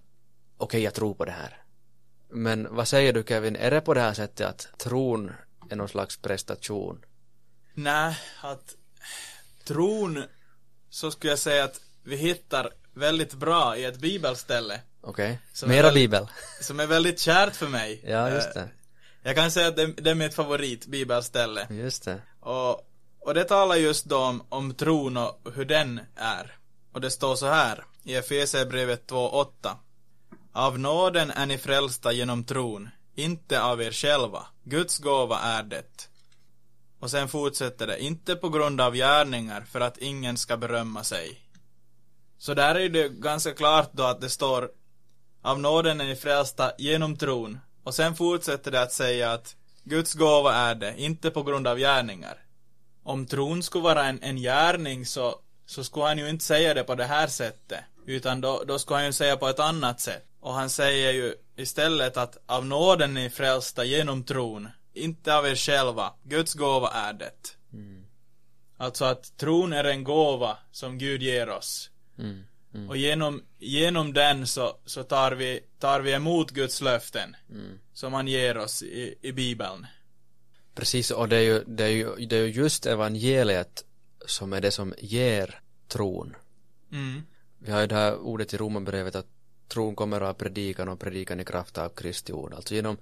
okay, 0.57 0.81
jag 0.81 0.93
tror 0.93 1.13
på 1.13 1.25
det 1.25 1.31
här. 1.31 1.63
Men 2.29 2.75
vad 2.75 2.87
säger 2.87 3.13
du 3.13 3.23
Kevin, 3.27 3.55
är 3.55 3.71
det 3.71 3.81
på 3.81 3.93
det 3.93 4.01
här 4.01 4.13
sättet 4.13 4.47
att 4.47 4.79
tron 4.79 5.31
är 5.69 5.75
någon 5.75 5.89
slags 5.89 6.17
prestation? 6.17 7.05
Nej, 7.73 8.17
att 8.41 8.75
tron 9.63 10.23
så 10.89 11.11
skulle 11.11 11.31
jag 11.31 11.39
säga 11.39 11.63
att 11.63 11.81
vi 12.03 12.15
hittar 12.15 12.69
väldigt 12.93 13.33
bra 13.33 13.77
i 13.77 13.85
ett 13.85 13.99
bibelställe. 13.99 14.81
Okej, 15.01 15.39
okay. 15.53 15.69
mera 15.69 15.83
väldigt, 15.83 16.01
bibel. 16.01 16.27
Som 16.61 16.79
är 16.79 16.87
väldigt 16.87 17.19
kärt 17.19 17.55
för 17.55 17.67
mig. 17.67 18.01
Ja, 18.07 18.29
just 18.29 18.53
det. 18.53 18.69
Jag 19.23 19.35
kan 19.35 19.51
säga 19.51 19.67
att 19.67 19.75
det, 19.75 19.87
det 19.87 20.09
är 20.09 20.15
mitt 20.15 20.33
favorit 20.33 20.85
bibelställe. 20.85 21.67
Just 21.69 22.05
det. 22.05 22.21
Och, 22.39 22.89
och 23.19 23.33
det 23.33 23.43
talar 23.43 23.75
just 23.75 24.05
då 24.05 24.17
om, 24.17 24.43
om 24.49 24.73
tron 24.73 25.17
och 25.17 25.41
hur 25.55 25.65
den 25.65 25.99
är. 26.15 26.55
Och 26.91 27.01
det 27.01 27.11
står 27.11 27.35
så 27.35 27.47
här 27.47 27.83
i 28.03 28.15
Efesierbrevet 28.15 29.11
2.8. 29.11 29.75
Av 30.53 30.79
nåden 30.79 31.31
är 31.31 31.45
ni 31.45 31.57
frälsta 31.57 32.11
genom 32.11 32.43
tron, 32.43 32.89
inte 33.15 33.61
av 33.61 33.81
er 33.81 33.91
själva. 33.91 34.45
Guds 34.63 34.97
gåva 34.97 35.39
är 35.39 35.63
det. 35.63 36.09
Och 36.99 37.11
sen 37.11 37.27
fortsätter 37.27 37.87
det, 37.87 38.03
inte 38.03 38.35
på 38.35 38.49
grund 38.49 38.81
av 38.81 38.95
gärningar 38.95 39.61
för 39.61 39.81
att 39.81 39.97
ingen 39.97 40.37
ska 40.37 40.57
berömma 40.57 41.03
sig. 41.03 41.39
Så 42.37 42.53
där 42.53 42.75
är 42.75 42.89
det 42.89 43.09
ganska 43.09 43.53
klart 43.53 43.89
då 43.93 44.03
att 44.03 44.21
det 44.21 44.29
står 44.29 44.71
av 45.41 45.59
nåden 45.59 46.01
är 46.01 46.05
ni 46.05 46.15
frälsta 46.15 46.71
genom 46.77 47.17
tron. 47.17 47.59
Och 47.83 47.95
sen 47.95 48.15
fortsätter 48.15 48.71
det 48.71 48.81
att 48.81 48.93
säga 48.93 49.31
att 49.31 49.55
Guds 49.83 50.13
gåva 50.13 50.53
är 50.53 50.75
det, 50.75 50.93
inte 50.97 51.31
på 51.31 51.43
grund 51.43 51.67
av 51.67 51.77
gärningar. 51.77 52.37
Om 53.03 53.25
tron 53.25 53.63
skulle 53.63 53.83
vara 53.83 54.05
en, 54.05 54.23
en 54.23 54.37
gärning 54.37 55.05
så, 55.05 55.35
så 55.65 55.83
skulle 55.83 56.05
han 56.05 56.17
ju 56.17 56.29
inte 56.29 56.45
säga 56.45 56.73
det 56.73 56.83
på 56.83 56.95
det 56.95 57.05
här 57.05 57.27
sättet. 57.27 57.79
Utan 58.05 58.41
då, 58.41 58.63
då 58.67 58.79
skulle 58.79 58.97
han 58.97 59.05
ju 59.05 59.13
säga 59.13 59.37
på 59.37 59.47
ett 59.47 59.59
annat 59.59 59.99
sätt. 59.99 60.25
Och 60.39 60.53
han 60.53 60.69
säger 60.69 61.13
ju 61.13 61.35
istället 61.55 62.17
att 62.17 62.37
av 62.45 62.65
nåden 62.65 63.17
är 63.17 63.21
ni 63.21 63.29
frälsta 63.29 63.83
genom 63.83 64.23
tron 64.23 64.67
inte 64.99 65.35
av 65.35 65.47
er 65.47 65.55
själva. 65.55 66.13
Guds 66.23 66.53
gåva 66.53 66.89
är 66.89 67.13
det. 67.13 67.57
Mm. 67.73 68.05
Alltså 68.77 69.05
att 69.05 69.37
tron 69.37 69.73
är 69.73 69.83
en 69.83 70.03
gåva 70.03 70.57
som 70.71 70.97
Gud 70.97 71.21
ger 71.21 71.49
oss. 71.49 71.89
Mm. 72.17 72.43
Mm. 72.73 72.89
Och 72.89 72.97
genom, 72.97 73.43
genom 73.59 74.13
den 74.13 74.47
så, 74.47 74.77
så 74.85 75.03
tar, 75.03 75.31
vi, 75.31 75.59
tar 75.79 76.01
vi 76.01 76.13
emot 76.13 76.51
Guds 76.51 76.81
löften. 76.81 77.35
Mm. 77.49 77.79
Som 77.93 78.13
han 78.13 78.27
ger 78.27 78.57
oss 78.57 78.83
i, 78.83 79.15
i 79.21 79.31
Bibeln. 79.31 79.85
Precis, 80.75 81.11
och 81.11 81.29
det 81.29 81.35
är, 81.35 81.41
ju, 81.41 81.63
det, 81.67 81.83
är 81.83 81.89
ju, 81.89 82.15
det 82.15 82.37
är 82.37 82.41
ju 82.41 82.51
just 82.51 82.85
evangeliet 82.85 83.85
som 84.25 84.53
är 84.53 84.61
det 84.61 84.71
som 84.71 84.93
ger 84.97 85.61
tron. 85.87 86.35
Mm. 86.91 87.23
Vi 87.59 87.71
har 87.71 87.81
ju 87.81 87.87
det 87.87 87.95
här 87.95 88.15
ordet 88.15 88.53
i 88.53 88.57
Romarbrevet 88.57 89.15
att 89.15 89.27
tron 89.67 89.95
kommer 89.95 90.21
av 90.21 90.33
predikan 90.33 90.89
och 90.89 90.99
predikan 90.99 91.39
i 91.39 91.45
kraft 91.45 91.77
av 91.77 91.89
Kristi 91.89 92.33
ord. 92.33 92.53
Alltså 92.53 92.75
genom 92.75 92.97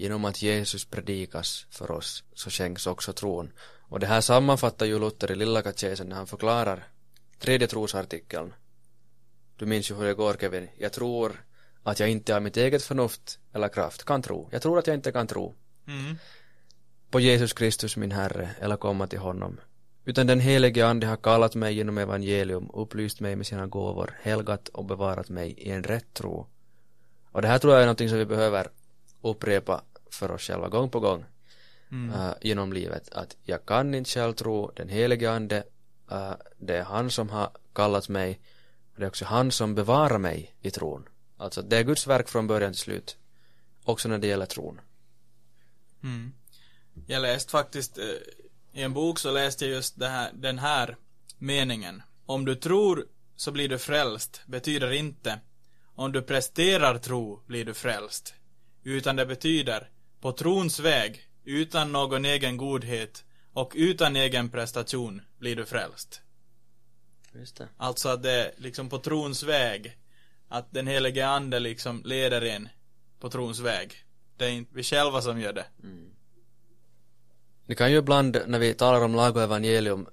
Genom 0.00 0.24
att 0.24 0.42
Jesus 0.42 0.84
predikas 0.84 1.66
för 1.70 1.90
oss 1.90 2.24
så 2.34 2.50
skänks 2.50 2.86
också 2.86 3.12
tron. 3.12 3.52
Och 3.62 4.00
det 4.00 4.06
här 4.06 4.20
sammanfattar 4.20 4.86
ju 4.86 4.98
Luther 4.98 5.32
i 5.32 5.34
Lilla 5.34 5.62
katekesen 5.62 6.08
när 6.08 6.16
han 6.16 6.26
förklarar 6.26 6.88
tredje 7.38 7.66
trosartikeln. 7.68 8.54
Du 9.60 9.66
minns 9.66 9.90
ju 9.90 9.94
hur 9.94 10.06
det 10.06 10.14
går 10.14 10.34
Kevin. 10.34 10.68
Jag 10.78 10.92
tror 10.92 11.44
att 11.82 12.00
jag 12.00 12.10
inte 12.10 12.36
av 12.36 12.42
mitt 12.42 12.56
eget 12.56 12.82
förnuft 12.82 13.38
eller 13.52 13.68
kraft 13.68 14.04
kan 14.04 14.22
tro. 14.22 14.48
Jag 14.52 14.62
tror 14.62 14.78
att 14.78 14.86
jag 14.86 14.96
inte 14.96 15.12
kan 15.12 15.26
tro. 15.26 15.54
Mm. 15.86 16.16
På 17.10 17.20
Jesus 17.20 17.52
Kristus 17.52 17.96
min 17.96 18.12
Herre 18.12 18.50
eller 18.60 18.76
komma 18.76 19.06
till 19.06 19.18
honom. 19.18 19.60
Utan 20.04 20.26
den 20.26 20.40
helige 20.40 20.86
Ande 20.86 21.06
har 21.06 21.16
kallat 21.16 21.54
mig 21.54 21.74
genom 21.74 21.98
evangelium, 21.98 22.70
upplyst 22.74 23.20
mig 23.20 23.36
med 23.36 23.46
sina 23.46 23.66
gåvor, 23.66 24.18
helgat 24.22 24.68
och 24.68 24.84
bevarat 24.84 25.28
mig 25.28 25.50
i 25.50 25.70
en 25.70 25.82
rätt 25.82 26.14
tro. 26.14 26.46
Och 27.32 27.42
det 27.42 27.48
här 27.48 27.58
tror 27.58 27.72
jag 27.72 27.82
är 27.82 27.86
någonting 27.86 28.08
som 28.08 28.18
vi 28.18 28.26
behöver 28.26 28.66
upprepa 29.22 29.82
för 30.10 30.30
oss 30.30 30.42
själva 30.42 30.68
gång 30.68 30.90
på 30.90 31.00
gång 31.00 31.24
mm. 31.90 32.20
uh, 32.20 32.32
genom 32.40 32.72
livet 32.72 33.12
att 33.12 33.36
jag 33.42 33.66
kan 33.66 33.94
inte 33.94 34.10
själv 34.10 34.32
tro 34.32 34.70
den 34.76 34.88
helige 34.88 35.30
ande 35.30 35.64
uh, 36.12 36.32
det 36.58 36.76
är 36.76 36.84
han 36.84 37.10
som 37.10 37.30
har 37.30 37.50
kallat 37.72 38.08
mig 38.08 38.40
det 39.00 39.06
är 39.06 39.08
också 39.08 39.24
han 39.24 39.52
som 39.52 39.74
bevarar 39.74 40.18
mig 40.18 40.54
i 40.60 40.70
tron 40.70 41.08
alltså 41.36 41.62
det 41.62 41.76
är 41.76 41.82
Guds 41.82 42.06
verk 42.06 42.28
från 42.28 42.46
början 42.46 42.72
till 42.72 42.80
slut 42.80 43.16
också 43.84 44.08
när 44.08 44.18
det 44.18 44.26
gäller 44.26 44.46
tron 44.46 44.80
mm. 46.02 46.32
jag 47.06 47.22
läste 47.22 47.50
faktiskt 47.50 47.98
eh, 47.98 48.04
i 48.72 48.82
en 48.82 48.92
bok 48.92 49.18
så 49.18 49.30
läste 49.30 49.64
jag 49.64 49.74
just 49.74 50.02
här, 50.02 50.30
den 50.34 50.58
här 50.58 50.96
meningen 51.38 52.02
om 52.26 52.44
du 52.44 52.54
tror 52.54 53.06
så 53.36 53.52
blir 53.52 53.68
du 53.68 53.78
frälst 53.78 54.42
betyder 54.46 54.92
inte 54.92 55.40
om 55.94 56.12
du 56.12 56.22
presterar 56.22 56.98
tro 56.98 57.42
blir 57.46 57.64
du 57.64 57.74
frälst 57.74 58.34
utan 58.82 59.16
det 59.16 59.26
betyder 59.26 59.88
på 60.20 60.32
trons 60.32 60.80
väg, 60.80 61.22
utan 61.44 61.92
någon 61.92 62.24
egen 62.24 62.56
godhet 62.56 63.24
och 63.52 63.72
utan 63.76 64.16
egen 64.16 64.48
prestation 64.48 65.22
blir 65.38 65.56
du 65.56 65.66
frälst. 65.66 66.20
Just 67.32 67.56
det. 67.56 67.68
Alltså 67.76 68.08
att 68.08 68.22
det 68.22 68.30
är 68.30 68.52
liksom 68.56 68.88
på 68.88 68.98
trons 68.98 69.42
väg, 69.42 69.98
att 70.48 70.72
den 70.72 70.86
helige 70.86 71.26
ande 71.26 71.60
liksom 71.60 72.02
leder 72.04 72.42
en 72.42 72.68
på 73.20 73.30
trons 73.30 73.60
väg. 73.60 74.04
Det 74.36 74.44
är 74.44 74.50
inte 74.50 74.74
vi 74.74 74.82
själva 74.82 75.22
som 75.22 75.40
gör 75.40 75.52
det. 75.52 75.66
Mm. 75.82 76.10
Det 77.66 77.74
kan 77.74 77.92
ju 77.92 77.98
ibland 77.98 78.42
när 78.46 78.58
vi 78.58 78.74
talar 78.74 79.04
om 79.04 79.14
lag 79.14 79.36
och 79.36 79.42
evangelium 79.42 80.06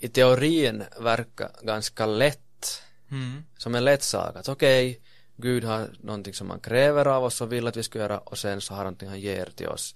i 0.00 0.08
teorin 0.08 0.84
verka 1.00 1.50
ganska 1.62 2.06
lätt. 2.06 2.82
Mm. 3.10 3.44
Som 3.56 3.74
en 3.74 3.84
lätt 3.84 4.02
sak. 4.02 4.36
Att 4.36 4.48
okej, 4.48 4.90
okay, 4.90 5.02
Gud 5.36 5.64
har 5.64 5.90
någonting 6.00 6.34
som 6.34 6.50
han 6.50 6.60
kräver 6.60 7.06
av 7.06 7.24
oss 7.24 7.40
och 7.40 7.52
vill 7.52 7.66
att 7.66 7.76
vi 7.76 7.82
ska 7.82 7.98
göra 7.98 8.18
och 8.18 8.38
sen 8.38 8.60
så 8.60 8.74
har 8.74 8.78
han 8.78 8.84
någonting 8.84 9.08
han 9.08 9.20
ger 9.20 9.46
till 9.46 9.68
oss. 9.68 9.94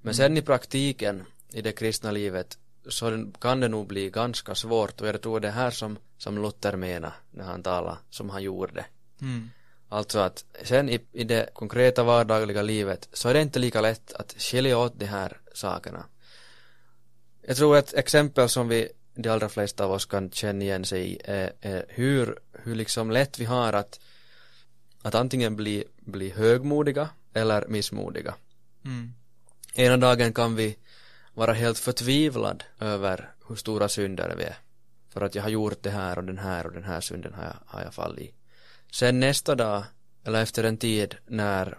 Men 0.00 0.14
sen 0.14 0.36
i 0.36 0.42
praktiken 0.42 1.24
i 1.52 1.62
det 1.62 1.72
kristna 1.72 2.10
livet 2.10 2.58
så 2.88 3.26
kan 3.40 3.60
det 3.60 3.68
nog 3.68 3.86
bli 3.86 4.10
ganska 4.10 4.54
svårt 4.54 5.00
och 5.00 5.08
jag 5.08 5.22
tror 5.22 5.40
det 5.40 5.50
här 5.50 5.70
som, 5.70 5.98
som 6.18 6.42
Luther 6.42 6.76
menar 6.76 7.12
när 7.30 7.44
han 7.44 7.62
talar 7.62 7.98
som 8.10 8.30
han 8.30 8.42
gjorde. 8.42 8.84
Mm. 9.20 9.50
Alltså 9.88 10.18
att 10.18 10.44
sen 10.62 10.88
i, 10.88 11.00
i 11.12 11.24
det 11.24 11.50
konkreta 11.54 12.02
vardagliga 12.02 12.62
livet 12.62 13.08
så 13.12 13.28
är 13.28 13.34
det 13.34 13.42
inte 13.42 13.58
lika 13.58 13.80
lätt 13.80 14.12
att 14.12 14.34
skilja 14.38 14.78
åt 14.78 14.98
de 14.98 15.06
här 15.06 15.40
sakerna. 15.54 16.04
Jag 17.42 17.56
tror 17.56 17.76
ett 17.76 17.94
exempel 17.94 18.48
som 18.48 18.68
vi 18.68 18.88
de 19.14 19.28
allra 19.28 19.48
flesta 19.48 19.84
av 19.84 19.92
oss 19.92 20.06
kan 20.06 20.30
känna 20.30 20.64
igen 20.64 20.84
sig 20.84 21.12
i 21.12 21.20
är, 21.24 21.52
är 21.60 21.84
hur, 21.88 22.38
hur 22.52 22.74
liksom 22.74 23.10
lätt 23.10 23.38
vi 23.38 23.44
har 23.44 23.72
att 23.72 24.00
att 25.02 25.14
antingen 25.14 25.56
bli, 25.56 25.84
bli 26.00 26.30
högmodiga 26.30 27.08
eller 27.34 27.66
missmodiga. 27.68 28.34
Mm. 28.84 29.12
Ena 29.74 29.96
dagen 29.96 30.32
kan 30.32 30.56
vi 30.56 30.76
vara 31.34 31.52
helt 31.52 31.78
förtvivlad 31.78 32.64
över 32.80 33.34
hur 33.48 33.56
stora 33.56 33.88
syndare 33.88 34.34
vi 34.36 34.44
är. 34.44 34.56
För 35.08 35.20
att 35.20 35.34
jag 35.34 35.42
har 35.42 35.50
gjort 35.50 35.82
det 35.82 35.90
här 35.90 36.18
och 36.18 36.24
den 36.24 36.38
här 36.38 36.66
och 36.66 36.72
den 36.72 36.84
här 36.84 37.00
synden 37.00 37.34
har 37.34 37.44
jag, 37.44 37.56
har 37.66 37.82
jag 37.82 37.94
fallit 37.94 38.20
i. 38.20 38.34
Sen 38.92 39.20
nästa 39.20 39.54
dag, 39.54 39.84
eller 40.24 40.42
efter 40.42 40.64
en 40.64 40.76
tid 40.76 41.16
när, 41.26 41.78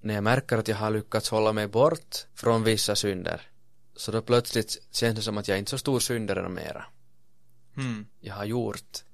när 0.00 0.14
jag 0.14 0.24
märker 0.24 0.58
att 0.58 0.68
jag 0.68 0.76
har 0.76 0.90
lyckats 0.90 1.30
hålla 1.30 1.52
mig 1.52 1.68
bort 1.68 2.26
från 2.34 2.64
vissa 2.64 2.96
synder, 2.96 3.40
så 3.96 4.12
då 4.12 4.22
plötsligt 4.22 4.88
känns 4.90 5.16
det 5.16 5.22
som 5.22 5.38
att 5.38 5.48
jag 5.48 5.54
är 5.54 5.58
inte 5.58 5.68
är 5.68 5.70
så 5.70 5.78
stor 5.78 6.00
syndare 6.00 6.48
mera. 6.48 6.84
Mm. 7.76 8.06
Jag 8.20 8.34
har 8.34 8.44
gjort 8.44 9.04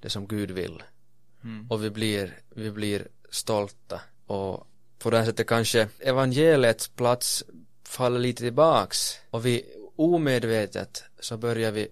det 0.00 0.10
som 0.10 0.26
Gud 0.26 0.50
vill. 0.50 0.82
Mm. 1.44 1.70
Och 1.70 1.84
vi 1.84 1.90
blir, 1.90 2.38
vi 2.50 2.70
blir 2.70 3.08
stolta 3.30 4.00
och 4.26 4.66
på 4.98 5.10
det 5.10 5.18
här 5.18 5.24
sättet 5.24 5.46
kanske 5.46 5.88
evangeliets 5.98 6.88
plats 6.88 7.44
faller 7.86 8.18
lite 8.18 8.42
tillbaks 8.42 9.18
och 9.30 9.46
vi 9.46 9.64
omedvetet 9.96 11.04
så 11.20 11.36
börjar 11.36 11.72
vi 11.72 11.88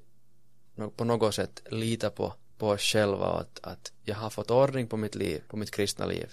på 0.96 1.04
något 1.04 1.34
sätt 1.34 1.62
lita 1.70 2.10
på, 2.10 2.34
på 2.58 2.68
oss 2.68 2.80
själva 2.80 3.26
att, 3.26 3.60
att 3.62 3.92
jag 4.02 4.16
har 4.16 4.30
fått 4.30 4.50
ordning 4.50 4.86
på 4.86 4.96
mitt 4.96 5.14
liv, 5.14 5.42
på 5.48 5.56
mitt 5.56 5.70
kristna 5.70 6.06
liv. 6.06 6.32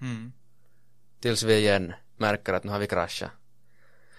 Mm. 0.00 0.32
Tills 1.20 1.42
vi 1.42 1.56
igen 1.56 1.92
märker 2.16 2.52
att 2.52 2.64
nu 2.64 2.72
har 2.72 2.78
vi 2.78 2.86
kraschat. 2.86 3.30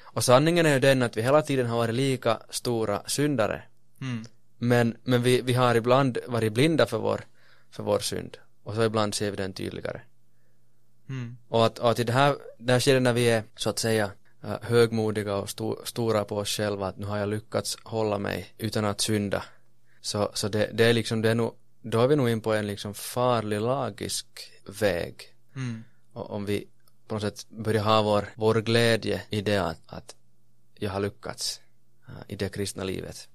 Och 0.02 0.24
sanningen 0.24 0.65
är 0.65 0.74
ju 0.74 0.80
den 0.80 1.02
att 1.02 1.17
vi 1.17 1.22
hela 1.22 1.41
tiden 1.41 1.67
har 1.67 1.78
varit 1.78 1.96
lika 1.96 2.41
stora 2.50 3.04
syndare. 3.06 3.63
Mm. 4.02 4.26
Men, 4.58 4.98
men 5.04 5.24
vi, 5.24 5.41
vi 5.41 5.54
har 5.54 5.76
ibland 5.76 6.17
varit 6.28 6.54
blinda 6.54 6.86
för 6.86 6.98
vår 6.98 7.22
för 7.74 7.84
vår 7.84 8.00
synd 8.00 8.38
och 8.63 8.76
så 8.76 8.84
ibland 8.84 9.15
ser 9.15 9.32
vi 9.32 9.38
den 9.38 9.54
tydligare 9.54 10.02
mm. 11.10 11.38
och 11.48 11.65
att, 11.65 11.80
och 11.80 11.91
att 11.91 12.00
i 12.00 12.04
det 12.04 12.13
här, 12.13 12.36
det 12.58 12.74
här 12.74 12.80
skedet 12.80 13.02
när 13.02 13.13
vi 13.13 13.30
är 13.30 13.43
så 13.56 13.69
att 13.69 13.80
säga 13.80 14.12
högmodiga 14.62 15.36
och 15.36 15.49
sto, 15.49 15.86
stora 15.86 16.25
på 16.25 16.38
oss 16.38 16.49
själva 16.49 16.88
att 16.88 16.97
nu 16.97 17.06
har 17.06 17.17
jag 17.17 17.29
lyckats 17.29 17.77
hålla 17.84 18.17
mig 18.17 18.53
utan 18.58 18.86
att 18.86 19.01
synda 19.01 19.43
så, 20.01 20.32
så 20.34 20.47
det, 20.47 20.69
det 20.73 20.86
är 20.86 20.93
liksom 20.93 21.21
det 21.21 21.29
är 21.29 21.36
nog 21.36 21.56
då 21.82 22.01
är 22.01 22.08
vi 22.08 22.15
nog 22.15 22.29
in 22.29 22.41
på 22.41 22.53
en 22.53 22.67
liksom 22.67 22.93
farlig 22.93 23.62
lagisk 23.62 24.27
väg. 24.65 25.36
Mm. 25.56 25.84
Och 26.13 26.32
om 26.32 26.45
vi 26.45 26.67
på 27.08 27.15
något 27.15 27.21
sätt 27.21 27.49
börjar 27.49 27.84
ha 27.84 28.01
vår, 28.01 28.29
vår 28.36 28.62
glädje 28.62 29.21
i 29.29 29.41
det 29.41 29.58
att, 29.58 29.79
att 29.86 30.15
jag 30.75 30.91
har 30.91 30.99
lyckats 30.99 31.62
uh, 32.10 32.15
i 32.27 32.36
det 32.36 32.49
kristna 32.49 32.84
livet. 32.84 33.29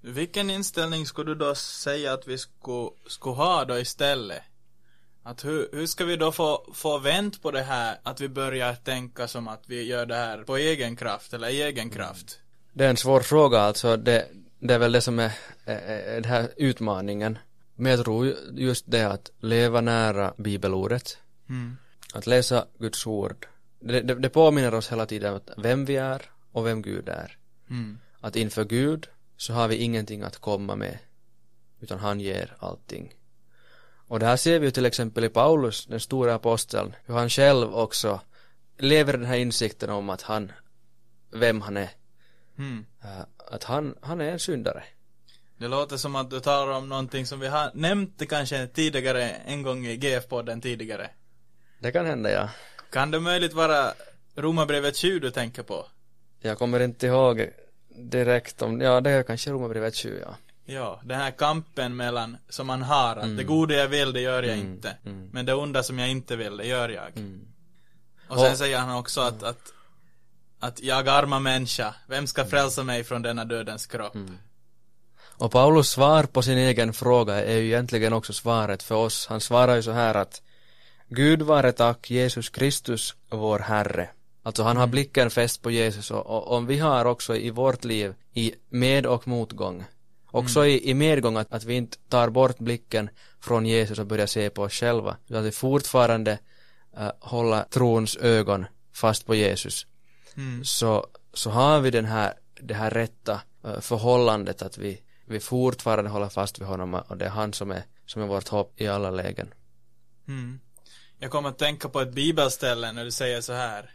Vilken 0.00 0.50
inställning 0.50 1.06
skulle 1.06 1.30
du 1.30 1.34
då 1.34 1.54
säga 1.54 2.12
att 2.12 2.28
vi 2.28 2.38
skulle, 2.38 2.90
skulle 3.06 3.36
ha 3.36 3.64
då 3.64 3.78
istället? 3.78 4.42
Att 5.26 5.44
hur, 5.44 5.68
hur 5.72 5.86
ska 5.86 6.04
vi 6.04 6.16
då 6.16 6.32
få, 6.32 6.66
få 6.74 6.98
vänt 6.98 7.42
på 7.42 7.50
det 7.50 7.62
här 7.62 7.98
att 8.02 8.20
vi 8.20 8.28
börjar 8.28 8.74
tänka 8.74 9.28
som 9.28 9.48
att 9.48 9.62
vi 9.66 9.82
gör 9.82 10.06
det 10.06 10.14
här 10.14 10.38
på 10.42 10.56
egen 10.56 10.96
kraft 10.96 11.34
eller 11.34 11.48
i 11.48 11.62
egen 11.62 11.90
kraft? 11.90 12.40
Det 12.72 12.84
är 12.84 12.90
en 12.90 12.96
svår 12.96 13.20
fråga 13.20 13.60
alltså, 13.60 13.96
det, 13.96 14.28
det 14.58 14.74
är 14.74 14.78
väl 14.78 14.92
det 14.92 15.00
som 15.00 15.18
är, 15.18 15.32
är, 15.64 15.78
är 15.78 16.20
den 16.20 16.30
här 16.30 16.48
utmaningen. 16.56 17.38
Men 17.74 17.92
jag 17.92 18.04
tror 18.04 18.34
just 18.52 18.84
det 18.90 19.04
att 19.04 19.30
leva 19.40 19.80
nära 19.80 20.34
bibelordet, 20.36 21.18
Mm. 21.48 21.76
att 22.12 22.26
läsa 22.26 22.66
Guds 22.78 23.06
ord, 23.06 23.46
det, 23.80 24.00
det, 24.00 24.14
det 24.14 24.28
påminner 24.28 24.74
oss 24.74 24.92
hela 24.92 25.06
tiden 25.06 25.34
om 25.34 25.40
vem 25.56 25.84
vi 25.84 25.96
är 25.96 26.22
och 26.52 26.66
vem 26.66 26.82
Gud 26.82 27.08
är. 27.08 27.36
Mm. 27.70 27.98
Att 28.20 28.36
inför 28.36 28.64
Gud 28.64 29.08
så 29.36 29.52
har 29.52 29.68
vi 29.68 29.76
ingenting 29.76 30.22
att 30.22 30.38
komma 30.38 30.76
med, 30.76 30.98
utan 31.80 31.98
han 31.98 32.20
ger 32.20 32.56
allting. 32.58 33.12
Och 34.08 34.18
det 34.18 34.26
här 34.26 34.36
ser 34.36 34.58
vi 34.58 34.66
ju 34.66 34.70
till 34.70 34.86
exempel 34.86 35.24
i 35.24 35.28
Paulus, 35.28 35.86
den 35.86 36.00
stora 36.00 36.34
aposteln, 36.34 36.94
hur 37.04 37.14
han 37.14 37.30
själv 37.30 37.74
också 37.74 38.20
lever 38.78 39.12
den 39.12 39.24
här 39.24 39.36
insikten 39.36 39.90
om 39.90 40.10
att 40.10 40.22
han, 40.22 40.52
vem 41.30 41.60
han 41.60 41.76
är. 41.76 41.90
Mm. 42.58 42.86
Att 43.50 43.64
han, 43.64 43.94
han 44.00 44.20
är 44.20 44.32
en 44.32 44.38
syndare. 44.38 44.84
Det 45.58 45.68
låter 45.68 45.96
som 45.96 46.16
att 46.16 46.30
du 46.30 46.40
talar 46.40 46.72
om 46.72 46.88
någonting 46.88 47.26
som 47.26 47.40
vi 47.40 47.48
har 47.48 47.70
nämnt 47.74 48.28
kanske 48.28 48.66
tidigare, 48.66 49.28
en 49.28 49.62
gång 49.62 49.86
i 49.86 49.96
GF-podden 49.96 50.60
tidigare. 50.60 51.10
Det 51.78 51.92
kan 51.92 52.06
hända 52.06 52.30
ja. 52.30 52.48
Kan 52.90 53.10
det 53.10 53.20
möjligt 53.20 53.52
vara 53.52 53.92
Romarbrevet 54.34 54.96
20 54.96 55.18
du 55.18 55.30
tänker 55.30 55.62
på? 55.62 55.86
Jag 56.40 56.58
kommer 56.58 56.80
inte 56.80 57.06
ihåg 57.06 57.50
direkt 57.88 58.62
om, 58.62 58.80
ja 58.80 59.00
det 59.00 59.10
är 59.10 59.22
kanske 59.22 59.50
Romarbrevet 59.50 59.94
20 59.94 60.20
ja. 60.20 60.36
Ja, 60.68 61.00
den 61.04 61.18
här 61.20 61.30
kampen 61.30 61.96
mellan, 61.96 62.36
som 62.48 62.66
man 62.66 62.82
har, 62.82 63.16
att 63.16 63.36
det 63.36 63.44
goda 63.44 63.74
jag 63.74 63.88
vill, 63.88 64.12
det 64.12 64.20
gör 64.20 64.42
jag 64.42 64.58
Mm, 64.58 64.66
inte. 64.72 64.96
mm. 65.04 65.28
Men 65.32 65.46
det 65.46 65.54
onda 65.54 65.82
som 65.82 65.98
jag 65.98 66.08
inte 66.10 66.36
vill, 66.36 66.56
det 66.56 66.66
gör 66.66 66.88
jag. 66.88 67.16
Mm. 67.16 67.40
Och 68.28 68.38
sen 68.38 68.52
Och- 68.52 68.58
säger 68.58 68.78
han 68.78 68.96
också 68.98 69.20
att, 69.20 69.42
att, 69.42 69.72
att 70.60 70.82
jag 70.82 71.08
arma 71.08 71.38
människa, 71.40 71.94
vem 72.08 72.26
ska 72.26 72.44
frälsa 72.44 72.82
mig 72.82 73.04
från 73.04 73.22
denna 73.22 73.44
dödens 73.44 73.86
kropp? 73.86 74.14
Mm. 74.14 74.38
Och 75.38 75.52
Paulus 75.52 75.88
svar 75.90 76.24
på 76.24 76.42
sin 76.42 76.58
egen 76.58 76.92
fråga 76.92 77.44
är 77.44 77.56
ju 77.56 77.66
egentligen 77.66 78.12
också 78.12 78.32
svaret 78.32 78.82
för 78.82 78.94
oss. 78.94 79.26
Han 79.26 79.40
svarar 79.40 79.74
ju 79.76 79.82
så 79.82 79.90
här 79.92 80.14
att 80.14 80.42
Gud 81.08 81.42
vare 81.42 81.72
tack 81.72 82.10
Jesus 82.10 82.48
Kristus 82.48 83.14
vår 83.30 83.58
Herre. 83.58 84.10
Alltså 84.42 84.62
han 84.62 84.76
har 84.76 84.86
blicken 84.86 85.30
fäst 85.30 85.62
på 85.62 85.70
Jesus 85.70 86.10
och, 86.10 86.26
och 86.26 86.52
om 86.56 86.66
vi 86.66 86.78
har 86.78 87.04
också 87.04 87.36
i 87.36 87.50
vårt 87.50 87.84
liv 87.84 88.14
i 88.34 88.54
med 88.68 89.06
och 89.06 89.28
motgång 89.28 89.84
också 90.30 90.66
i, 90.66 90.90
i 90.90 90.94
medgång 90.94 91.36
att, 91.36 91.52
att 91.52 91.64
vi 91.64 91.74
inte 91.74 91.98
tar 92.08 92.30
bort 92.30 92.58
blicken 92.58 93.10
från 93.40 93.66
Jesus 93.66 93.98
och 93.98 94.06
börjar 94.06 94.26
se 94.26 94.50
på 94.50 94.62
oss 94.62 94.72
själva 94.72 95.16
utan 95.26 95.38
att 95.38 95.44
vi 95.44 95.52
fortfarande 95.52 96.38
uh, 96.98 97.10
håller 97.20 97.62
trons 97.62 98.16
ögon 98.16 98.66
fast 98.92 99.26
på 99.26 99.34
Jesus 99.34 99.86
Mm. 100.36 100.64
så, 100.64 101.06
så 101.32 101.50
har 101.50 101.80
vi 101.80 101.90
den 101.90 102.04
här, 102.04 102.34
det 102.60 102.74
här 102.74 102.90
rätta 102.90 103.40
eh, 103.64 103.80
förhållandet 103.80 104.62
att 104.62 104.78
vi, 104.78 105.02
vi 105.24 105.40
fortfarande 105.40 106.10
håller 106.10 106.28
fast 106.28 106.58
vid 106.58 106.66
honom 106.66 106.94
och 106.94 107.16
det 107.16 107.24
är 107.24 107.30
han 107.30 107.52
som 107.52 107.70
är, 107.70 107.82
som 108.06 108.22
är 108.22 108.26
vårt 108.26 108.48
hopp 108.48 108.80
i 108.80 108.88
alla 108.88 109.10
lägen. 109.10 109.54
Mm. 110.28 110.60
Jag 111.18 111.30
kommer 111.30 111.48
att 111.48 111.58
tänka 111.58 111.88
på 111.88 112.00
ett 112.00 112.12
bibelställe 112.12 112.92
när 112.92 113.04
du 113.04 113.10
säger 113.10 113.40
så 113.40 113.52
här. 113.52 113.90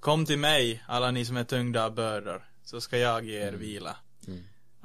Kom 0.00 0.26
till 0.26 0.38
mig, 0.38 0.84
alla 0.88 1.10
ni 1.10 1.24
som 1.24 1.36
är 1.36 1.44
tyngda 1.44 1.84
av 1.84 1.94
bördor, 1.94 2.48
så 2.64 2.80
ska 2.80 2.98
jag 2.98 3.24
ge 3.24 3.38
er 3.38 3.52
vila. 3.52 3.96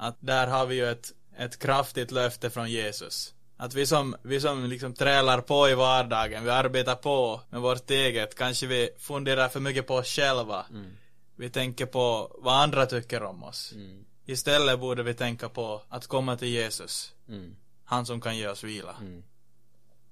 Att 0.02 0.16
där 0.20 0.46
har 0.46 0.66
vi 0.66 0.74
ju 0.74 0.90
ett, 0.90 1.12
ett 1.38 1.58
kraftigt 1.58 2.10
löfte 2.10 2.50
från 2.50 2.70
Jesus. 2.70 3.34
Att 3.56 3.74
vi 3.74 3.86
som, 3.86 4.16
vi 4.22 4.40
som 4.40 4.64
liksom 4.64 4.94
trälar 4.94 5.40
på 5.40 5.68
i 5.68 5.74
vardagen, 5.74 6.44
vi 6.44 6.50
arbetar 6.50 6.94
på 6.94 7.40
med 7.50 7.60
vårt 7.60 7.90
eget, 7.90 8.34
kanske 8.34 8.66
vi 8.66 8.90
funderar 8.98 9.48
för 9.48 9.60
mycket 9.60 9.86
på 9.86 9.94
oss 9.94 10.06
själva. 10.06 10.66
Mm. 10.70 10.90
Vi 11.36 11.50
tänker 11.50 11.86
på 11.86 12.36
vad 12.38 12.62
andra 12.62 12.86
tycker 12.86 13.22
om 13.22 13.42
oss. 13.42 13.72
Mm. 13.72 14.04
Istället 14.26 14.80
borde 14.80 15.02
vi 15.02 15.14
tänka 15.14 15.48
på 15.48 15.82
att 15.88 16.06
komma 16.06 16.36
till 16.36 16.48
Jesus. 16.48 17.14
Mm. 17.28 17.56
Han 17.84 18.06
som 18.06 18.20
kan 18.20 18.36
ge 18.36 18.48
oss 18.48 18.64
vila. 18.64 18.96
Mm. 19.00 19.22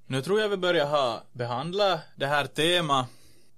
Nu 0.07 0.23
tror 0.23 0.41
jag 0.41 0.49
vi 0.49 0.57
börjar 0.57 0.87
ha 0.87 1.23
behandla 1.33 2.01
det 2.17 2.27
här 2.27 2.47
tema. 2.47 3.07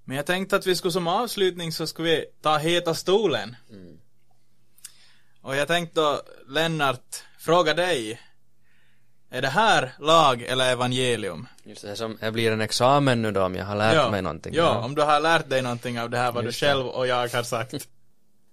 Men 0.04 0.16
jag 0.16 0.26
tänkte 0.26 0.56
att 0.56 0.66
vi 0.66 0.76
skulle 0.76 0.92
som 0.92 1.06
avslutning 1.06 1.72
så 1.72 1.86
skulle 1.86 2.08
vi 2.08 2.24
ta 2.40 2.58
heta 2.58 2.94
stolen. 2.94 3.56
Mm. 3.70 3.99
Och 5.42 5.56
jag 5.56 5.68
tänkte 5.68 6.00
då, 6.00 6.22
Lennart, 6.48 7.24
fråga 7.38 7.74
dig. 7.74 8.20
Är 9.30 9.42
det 9.42 9.48
här 9.48 9.92
lag 9.98 10.42
eller 10.42 10.72
evangelium? 10.72 11.48
Just 11.64 11.82
det 11.82 11.96
som 11.96 12.18
det 12.20 12.32
blir 12.32 12.52
en 12.52 12.60
examen 12.60 13.22
nu 13.22 13.32
då 13.32 13.42
om 13.42 13.54
jag 13.54 13.64
har 13.64 13.76
lärt 13.76 14.10
mig 14.10 14.22
någonting. 14.22 14.54
Ja, 14.54 14.78
om 14.78 14.94
du 14.94 15.02
har 15.02 15.20
lärt 15.20 15.48
dig 15.48 15.62
någonting 15.62 16.00
av 16.00 16.10
det 16.10 16.18
här 16.18 16.32
vad 16.32 16.44
Just 16.44 16.60
du 16.60 16.66
själv 16.66 16.86
och 16.86 17.06
jag 17.06 17.16
har 17.28 17.42
sagt. 17.42 17.88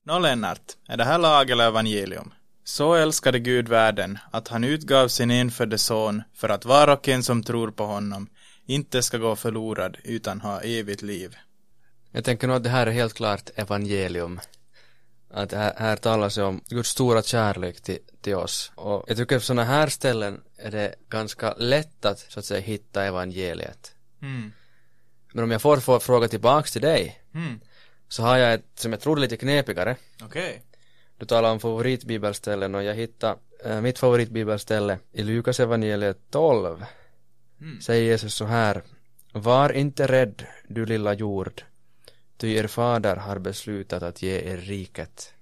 Nå 0.03 0.19
Lennart, 0.19 0.61
är 0.87 0.97
det 0.97 1.03
här 1.03 1.17
lag 1.17 1.49
eller 1.49 1.67
evangelium? 1.67 2.33
Så 2.63 2.93
älskade 2.93 3.39
Gud 3.39 3.67
världen 3.67 4.19
att 4.31 4.47
han 4.47 4.63
utgav 4.63 5.07
sin 5.07 5.31
enfödde 5.31 5.77
son 5.77 6.23
för 6.33 6.49
att 6.49 6.65
var 6.65 6.87
och 6.87 7.07
en 7.07 7.23
som 7.23 7.43
tror 7.43 7.71
på 7.71 7.85
honom 7.85 8.29
inte 8.65 9.03
ska 9.03 9.17
gå 9.17 9.35
förlorad 9.35 9.97
utan 10.03 10.41
ha 10.41 10.61
evigt 10.61 11.01
liv. 11.01 11.35
Jag 12.11 12.23
tänker 12.23 12.47
nog 12.47 12.57
att 12.57 12.63
det 12.63 12.69
här 12.69 12.87
är 12.87 12.91
helt 12.91 13.13
klart 13.13 13.49
evangelium. 13.55 14.39
Att 15.29 15.51
här, 15.51 15.73
här 15.77 15.95
talas 15.95 16.37
om 16.37 16.61
Guds 16.69 16.89
stora 16.89 17.21
kärlek 17.21 17.81
till, 17.81 17.99
till 18.21 18.35
oss. 18.35 18.71
Och 18.75 19.05
jag 19.07 19.17
tycker 19.17 19.35
på 19.39 19.45
sådana 19.45 19.63
här 19.63 19.87
ställen 19.87 20.41
är 20.57 20.71
det 20.71 20.95
ganska 21.09 21.53
lätt 21.53 22.05
att 22.05 22.19
så 22.19 22.39
att 22.39 22.45
säga 22.45 22.61
hitta 22.61 23.03
evangeliet. 23.03 23.93
Mm. 24.21 24.51
Men 25.33 25.43
om 25.43 25.51
jag 25.51 25.61
får 25.61 25.77
få 25.77 25.99
fråga 25.99 26.27
tillbaks 26.27 26.71
till 26.71 26.81
dig 26.81 27.21
Mm. 27.33 27.59
så 28.07 28.23
har 28.23 28.37
jag 28.37 28.53
ett 28.53 28.65
som 28.75 28.91
jag 28.91 29.01
tror 29.01 29.17
är 29.17 29.21
lite 29.21 29.37
knepigare. 29.37 29.95
Okej. 30.23 30.63
Du 31.17 31.25
talar 31.25 31.51
om 31.51 31.59
favoritbibelställen 31.59 32.75
och 32.75 32.83
jag 32.83 32.95
hittade 32.95 33.37
äh, 33.65 33.81
mitt 33.81 33.99
favoritbibelställe 33.99 34.99
i 35.11 35.23
Lukas 35.23 35.59
evangeliet 35.59 36.17
12. 36.31 36.85
Mm. 37.61 37.81
Säger 37.81 38.03
Jesus 38.03 38.33
så 38.33 38.45
här. 38.45 38.81
Var 39.31 39.71
inte 39.71 40.07
rädd, 40.07 40.45
du 40.67 40.85
lilla 40.85 41.13
jord, 41.13 41.61
ty 42.37 42.55
er 42.55 42.67
fader 42.67 43.15
har 43.15 43.39
beslutat 43.39 44.03
att 44.03 44.21
ge 44.21 44.41
er 44.51 44.57
riket. 44.57 45.33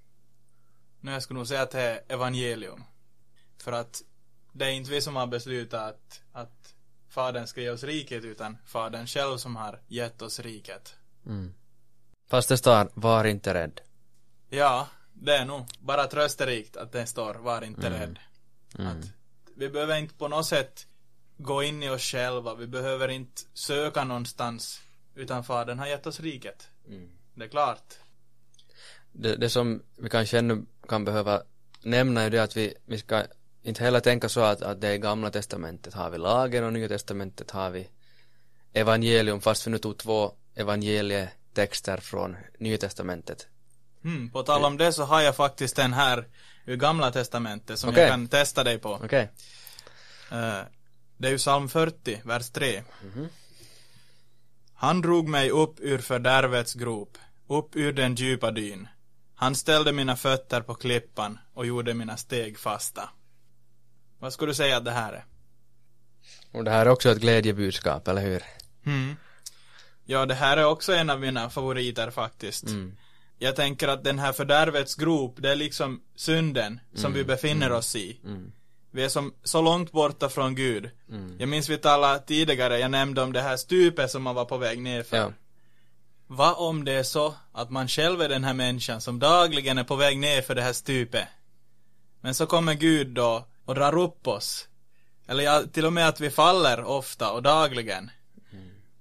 Nu 1.00 1.12
jag 1.12 1.24
skulle 1.24 1.38
nog 1.38 1.48
säga 1.48 1.62
att 1.62 1.72
det 1.72 1.82
är 1.82 2.02
evangelium. 2.08 2.84
För 3.58 3.72
att 3.72 4.04
det 4.54 4.66
är 4.66 4.70
inte 4.70 4.92
vi 4.92 5.02
som 5.02 5.16
har 5.16 5.28
beslutat 5.28 5.82
att, 5.82 6.22
att 6.32 6.76
Fadern 7.10 7.48
ska 7.48 7.62
ge 7.62 7.70
oss 7.70 7.84
riket 7.84 8.24
utan 8.24 8.58
Fadern 8.66 9.08
själv 9.08 9.38
som 9.38 9.56
har 9.56 9.80
gett 9.88 10.22
oss 10.22 10.40
riket. 10.40 10.96
Mm. 11.26 11.54
Fast 12.28 12.50
det 12.50 12.58
står, 12.58 12.90
var 12.94 13.26
inte 13.26 13.54
rädd. 13.54 13.82
Ja, 14.50 14.88
det 15.14 15.36
är 15.36 15.46
nog 15.46 15.66
bara 15.80 16.08
trösterikt 16.08 16.78
att 16.78 16.92
det 16.92 17.06
står 17.06 17.34
var 17.34 17.62
inte 17.62 17.90
rädd. 17.90 18.20
Mm. 18.80 18.88
Att 18.88 19.06
vi 19.56 19.70
behöver 19.70 19.98
inte 19.98 20.14
på 20.14 20.28
något 20.28 20.46
sätt 20.46 20.88
gå 21.38 21.64
in 21.64 21.84
i 21.84 21.90
oss 21.90 22.02
själva, 22.02 22.56
vi 22.56 22.68
behöver 22.68 23.08
inte 23.08 23.42
söka 23.54 24.04
någonstans 24.04 24.82
utan 25.16 25.44
Fadern 25.44 25.80
har 25.80 25.88
gett 25.88 26.08
oss 26.08 26.20
riket. 26.20 26.70
Mm. 26.88 27.10
Det 27.34 27.46
är 27.46 27.50
klart. 27.50 27.94
Det, 29.12 29.36
det 29.36 29.50
som 29.50 29.84
vi 29.98 30.10
kanske 30.10 30.40
ännu 30.40 30.66
kan 30.88 31.06
behöva 31.06 31.44
nämna 31.82 32.22
är 32.22 32.30
det 32.30 32.40
att 32.40 32.58
vi, 32.58 32.74
vi 32.86 32.98
ska 32.98 33.24
inte 33.64 33.84
heller 33.84 34.00
tänka 34.00 34.30
så 34.30 34.42
att, 34.42 34.62
att 34.62 34.82
det 34.82 34.88
är 34.88 34.98
gamla 34.98 35.32
testamentet 35.32 35.94
har 35.94 36.10
vi 36.10 36.18
lagen 36.18 36.64
och 36.64 36.74
nya 36.74 36.88
testamentet 36.88 37.52
har 37.52 37.70
vi 37.70 37.90
evangelium 38.74 39.42
fast 39.42 39.68
vi 39.68 39.72
nu 39.72 39.78
tog 39.78 39.98
två 39.98 40.34
evangelietexter 40.56 41.98
från 41.98 42.38
nya 42.58 42.78
testamentet. 42.78 43.48
Mm, 44.04 44.30
på 44.30 44.44
tal 44.44 44.66
om 44.66 44.78
det 44.78 44.94
så 44.94 45.04
har 45.04 45.22
jag 45.22 45.36
faktiskt 45.36 45.76
den 45.76 45.94
här 45.94 46.28
ur 46.66 46.76
gamla 46.76 47.12
testamentet 47.12 47.80
som 47.80 47.90
Okej. 47.90 48.02
jag 48.02 48.12
kan 48.12 48.28
testa 48.28 48.64
dig 48.64 48.78
på. 48.78 49.00
Okej. 49.04 49.30
Eh, 50.32 50.62
det 51.18 51.28
är 51.28 51.32
ju 51.32 51.38
psalm 51.38 51.70
40, 51.70 52.22
vers 52.24 52.50
3. 52.50 52.84
Han 54.76 55.02
drog 55.02 55.28
mig 55.28 55.50
upp 55.50 55.80
ur 55.80 55.98
fördärvets 55.98 56.74
grop, 56.74 57.18
upp 57.48 57.76
ur 57.76 57.94
den 57.94 58.16
djupa 58.16 58.52
dyn. 58.52 58.88
Han 59.36 59.56
ställde 59.56 59.94
mina 59.94 60.16
fötter 60.16 60.62
på 60.62 60.74
klippan 60.76 61.40
och 61.54 61.66
gjorde 61.66 61.94
mina 61.94 62.18
steg 62.18 62.60
fasta. 62.60 63.10
Vad 64.20 64.34
skulle 64.34 64.52
du 64.52 64.56
säga 64.56 64.78
att 64.78 64.86
det 64.86 64.92
här 64.92 65.14
är? 65.14 65.26
Och 66.52 66.64
det 66.64 66.72
här 66.72 66.86
är 66.86 66.90
också 66.90 67.10
ett 67.10 67.22
glädjebudskap, 67.22 68.08
eller 68.08 68.22
hur? 68.22 68.44
Mm. 68.86 69.16
Ja, 70.06 70.26
det 70.26 70.34
här 70.34 70.58
är 70.58 70.66
också 70.66 70.94
en 70.94 71.10
av 71.10 71.20
mina 71.20 71.50
favoriter 71.50 72.12
faktiskt. 72.12 72.64
Mm. 72.64 72.98
Jag 73.40 73.56
tänker 73.56 73.88
att 73.88 74.04
den 74.04 74.20
här 74.20 74.34
fördärvets 74.34 74.96
grop, 74.96 75.36
det 75.38 75.52
är 75.52 75.56
liksom 75.56 76.02
synden 76.16 76.80
som 76.94 77.14
vi 77.14 77.24
befinner 77.24 77.72
oss 77.72 77.96
i. 77.96 78.20
Mm. 78.96 79.02
Vi 79.02 79.06
är 79.06 79.10
som 79.10 79.34
så 79.44 79.62
långt 79.62 79.92
borta 79.92 80.30
från 80.30 80.56
Gud. 80.56 80.90
Mm. 81.10 81.36
Jag 81.40 81.50
minns 81.50 81.70
vi 81.70 81.78
talade 81.78 82.20
tidigare, 82.20 82.80
jag 82.80 82.92
nämnde 82.92 83.22
om 83.22 83.34
det 83.34 83.42
här 83.42 83.58
stupet 83.58 84.12
som 84.12 84.24
man 84.24 84.36
var 84.36 84.46
på 84.46 84.58
väg 84.58 84.82
ner 84.82 85.04
för. 85.04 85.18
Ja. 85.18 85.32
Vad 86.28 86.56
om 86.58 86.86
det 86.86 86.92
är 86.92 87.04
så 87.04 87.36
att 87.54 87.70
man 87.70 87.88
själv 87.88 88.22
är 88.22 88.30
den 88.30 88.44
här 88.44 88.54
människan 88.54 89.02
som 89.02 89.20
dagligen 89.20 89.78
är 89.78 89.84
på 89.84 89.96
väg 89.96 90.18
ner 90.18 90.42
för 90.42 90.56
det 90.56 90.62
här 90.62 90.74
stupet? 90.74 91.28
Men 92.22 92.36
så 92.36 92.46
kommer 92.46 92.74
Gud 92.74 93.08
då 93.08 93.46
och 93.66 93.76
drar 93.76 93.98
upp 93.98 94.28
oss. 94.28 94.68
Eller 95.28 95.44
ja, 95.44 95.64
till 95.74 95.86
och 95.86 95.94
med 95.94 96.08
att 96.08 96.20
vi 96.20 96.30
faller 96.30 96.84
ofta 96.84 97.32
och 97.32 97.44
dagligen. 97.44 98.12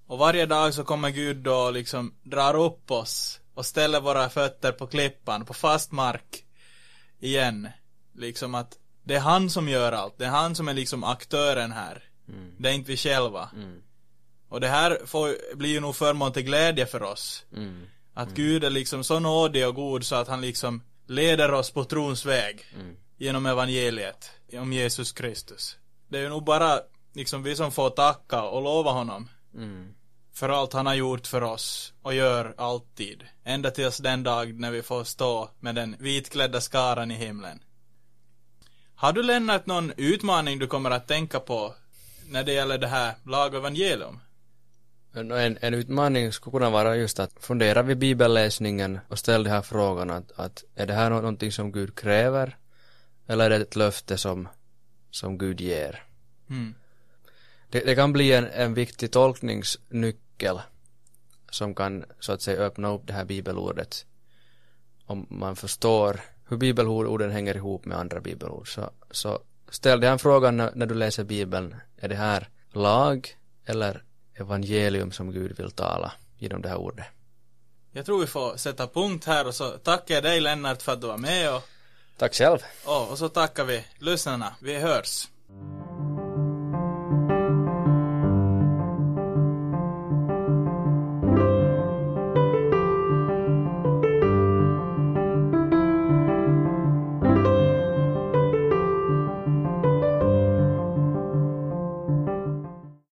Och 0.07 0.19
varje 0.19 0.47
dag 0.47 0.75
så 0.75 0.85
kommer 0.85 1.11
Gud 1.11 1.37
då 1.37 1.71
liksom 1.71 2.15
drar 2.23 2.55
upp 2.57 2.91
oss 2.91 3.41
och 3.55 3.67
ställer 3.67 4.01
våra 4.01 4.29
fötter 4.29 4.73
på 4.73 4.87
klippan, 4.87 5.45
på 5.45 5.55
fast 5.55 5.93
mark. 5.93 6.45
Igen. 7.21 7.69
Liksom 8.15 8.55
att 8.55 8.79
det 9.05 9.15
är 9.15 9.21
han 9.21 9.51
som 9.51 9.69
gör 9.69 9.93
allt. 9.93 10.19
Det 10.19 10.25
är 10.25 10.31
han 10.31 10.55
som 10.55 10.69
är 10.69 10.75
liksom 10.75 11.05
aktören 11.05 11.73
här. 11.73 12.03
Det 12.59 12.69
är 12.69 12.73
inte 12.73 12.91
vi 12.91 12.97
själva. 12.97 13.51
Mm. 13.57 13.83
Och 14.49 14.61
det 14.61 14.69
här 14.69 14.99
får, 15.07 15.57
blir 15.57 15.71
ju 15.71 15.81
nog 15.81 15.97
förmån 15.97 16.33
till 16.33 16.43
glädje 16.43 16.87
för 16.87 17.03
oss. 17.03 17.45
Mm. 17.53 17.87
Att 18.15 18.31
Gud 18.31 18.65
är 18.65 18.71
liksom 18.71 19.05
så 19.05 19.21
nådig 19.21 19.69
och 19.69 19.75
god 19.75 20.05
så 20.05 20.15
att 20.15 20.29
han 20.29 20.41
liksom 20.41 20.83
leder 21.07 21.53
oss 21.53 21.71
på 21.71 21.85
trons 21.85 22.27
väg. 22.27 22.65
Mm. 22.75 22.97
Genom 23.19 23.47
evangeliet. 23.47 24.31
Om 24.53 24.73
Jesus 24.73 25.13
Kristus. 25.13 25.77
Det 26.09 26.19
är 26.19 26.23
ju 26.23 26.29
nog 26.29 26.45
bara 26.45 26.81
liksom 27.15 27.43
vi 27.43 27.57
som 27.57 27.73
får 27.73 27.91
tacka 27.91 28.43
och 28.43 28.63
lova 28.63 28.91
honom. 28.91 29.29
Mm. 29.55 29.95
För 30.33 30.49
allt 30.49 30.73
han 30.73 30.87
har 30.87 30.95
gjort 30.95 31.27
för 31.27 31.43
oss 31.43 31.93
och 32.03 32.15
gör 32.15 32.55
alltid. 32.59 33.25
Ända 33.45 33.71
tills 33.71 33.99
den 33.99 34.23
dag 34.23 34.61
när 34.61 34.71
vi 34.71 34.83
får 34.83 35.05
stå 35.05 35.51
med 35.61 35.75
den 35.75 35.97
vitklädda 35.99 36.61
skaran 36.61 37.11
i 37.11 37.15
himlen. 37.15 37.61
Har 39.05 39.13
du 39.13 39.23
lämnat 39.23 39.67
någon 39.67 39.93
utmaning 39.97 40.59
du 40.59 40.67
kommer 40.67 40.91
att 40.91 41.09
tänka 41.09 41.41
på 41.41 41.75
när 42.29 42.45
det 42.45 42.53
gäller 42.53 42.79
det 42.79 42.87
här 42.87 43.15
lag 43.25 43.55
och 43.55 43.61
evangelium? 43.61 44.21
En, 45.15 45.59
en, 45.61 45.75
utmaning 45.75 46.33
skulle 46.33 46.53
kunna 46.53 46.71
vara 46.71 46.97
just 46.97 47.21
att 47.21 47.33
fundera 47.41 47.83
vid 47.83 47.99
bibelläsningen 47.99 48.99
och 49.09 49.19
ställa 49.19 49.45
de 49.45 49.51
här 49.51 49.63
frågorna 49.63 50.17
att, 50.17 50.33
att 50.37 50.65
är 50.75 50.87
det 50.87 50.95
här 50.95 51.11
nå- 51.11 51.17
någonting 51.17 51.53
som 51.53 51.73
Gud 51.73 51.95
kräver 51.95 52.57
eller 53.27 53.51
är 53.51 53.59
det 53.59 53.65
ett 53.65 53.77
löfte 53.77 54.19
som, 54.19 54.49
som 55.11 55.39
Gud 55.39 55.61
ger? 55.61 56.03
Mm. 56.51 56.75
Det, 57.71 57.81
det 57.81 57.95
kan 57.95 58.13
bli 58.13 58.33
en, 58.33 58.47
en 58.47 58.75
viktig 58.75 59.13
tolkningsnyckel 59.13 60.61
som 61.51 61.75
kan 61.75 62.05
så 62.21 62.33
att 62.33 62.43
säga 62.43 62.61
öppna 62.63 62.89
upp 62.89 63.07
det 63.07 63.13
här 63.13 63.25
bibelordet 63.25 64.07
om 65.07 65.27
man 65.31 65.57
förstår 65.57 66.21
hur 66.49 66.57
bibelorden 66.57 67.31
hänger 67.31 67.57
ihop 67.57 67.85
med 67.85 67.99
andra 67.99 68.21
bibelord 68.21 68.75
så, 68.75 68.91
så 69.11 69.39
ställ 69.69 70.01
dig 70.01 70.11
den 70.11 70.19
frågan 70.19 70.57
när, 70.57 70.73
när 70.75 70.87
du 70.87 70.95
läser 70.95 71.25
bibeln 71.25 71.75
är 71.97 72.09
det 72.09 72.15
här 72.15 72.49
lag 72.73 73.37
eller 73.67 74.03
evangelium 74.35 75.13
som 75.13 75.31
Gud 75.33 75.57
vill 75.57 75.71
tala 75.71 76.13
genom 76.39 76.63
det 76.63 76.69
här 76.69 76.77
ordet 76.77 77.07
Jag 77.93 78.07
tror 78.07 78.21
vi 78.21 78.27
får 78.27 78.57
sätta 78.57 78.87
punkt 78.87 79.25
här 79.25 79.47
och 79.47 79.55
så 79.55 79.71
tackar 79.71 80.15
jag 80.15 80.25
dig 80.25 80.41
Lennart 80.41 80.83
för 80.83 80.93
att 80.93 81.01
du 81.01 81.07
var 81.07 81.19
med 81.19 81.55
och, 81.55 81.63
Tack 82.17 82.35
själv 82.35 82.59
och, 82.85 83.11
och 83.11 83.19
så 83.19 83.29
tackar 83.29 83.65
vi 83.65 83.85
lyssnarna. 83.99 84.57
Vi 84.61 84.79
hörs. 84.79 85.29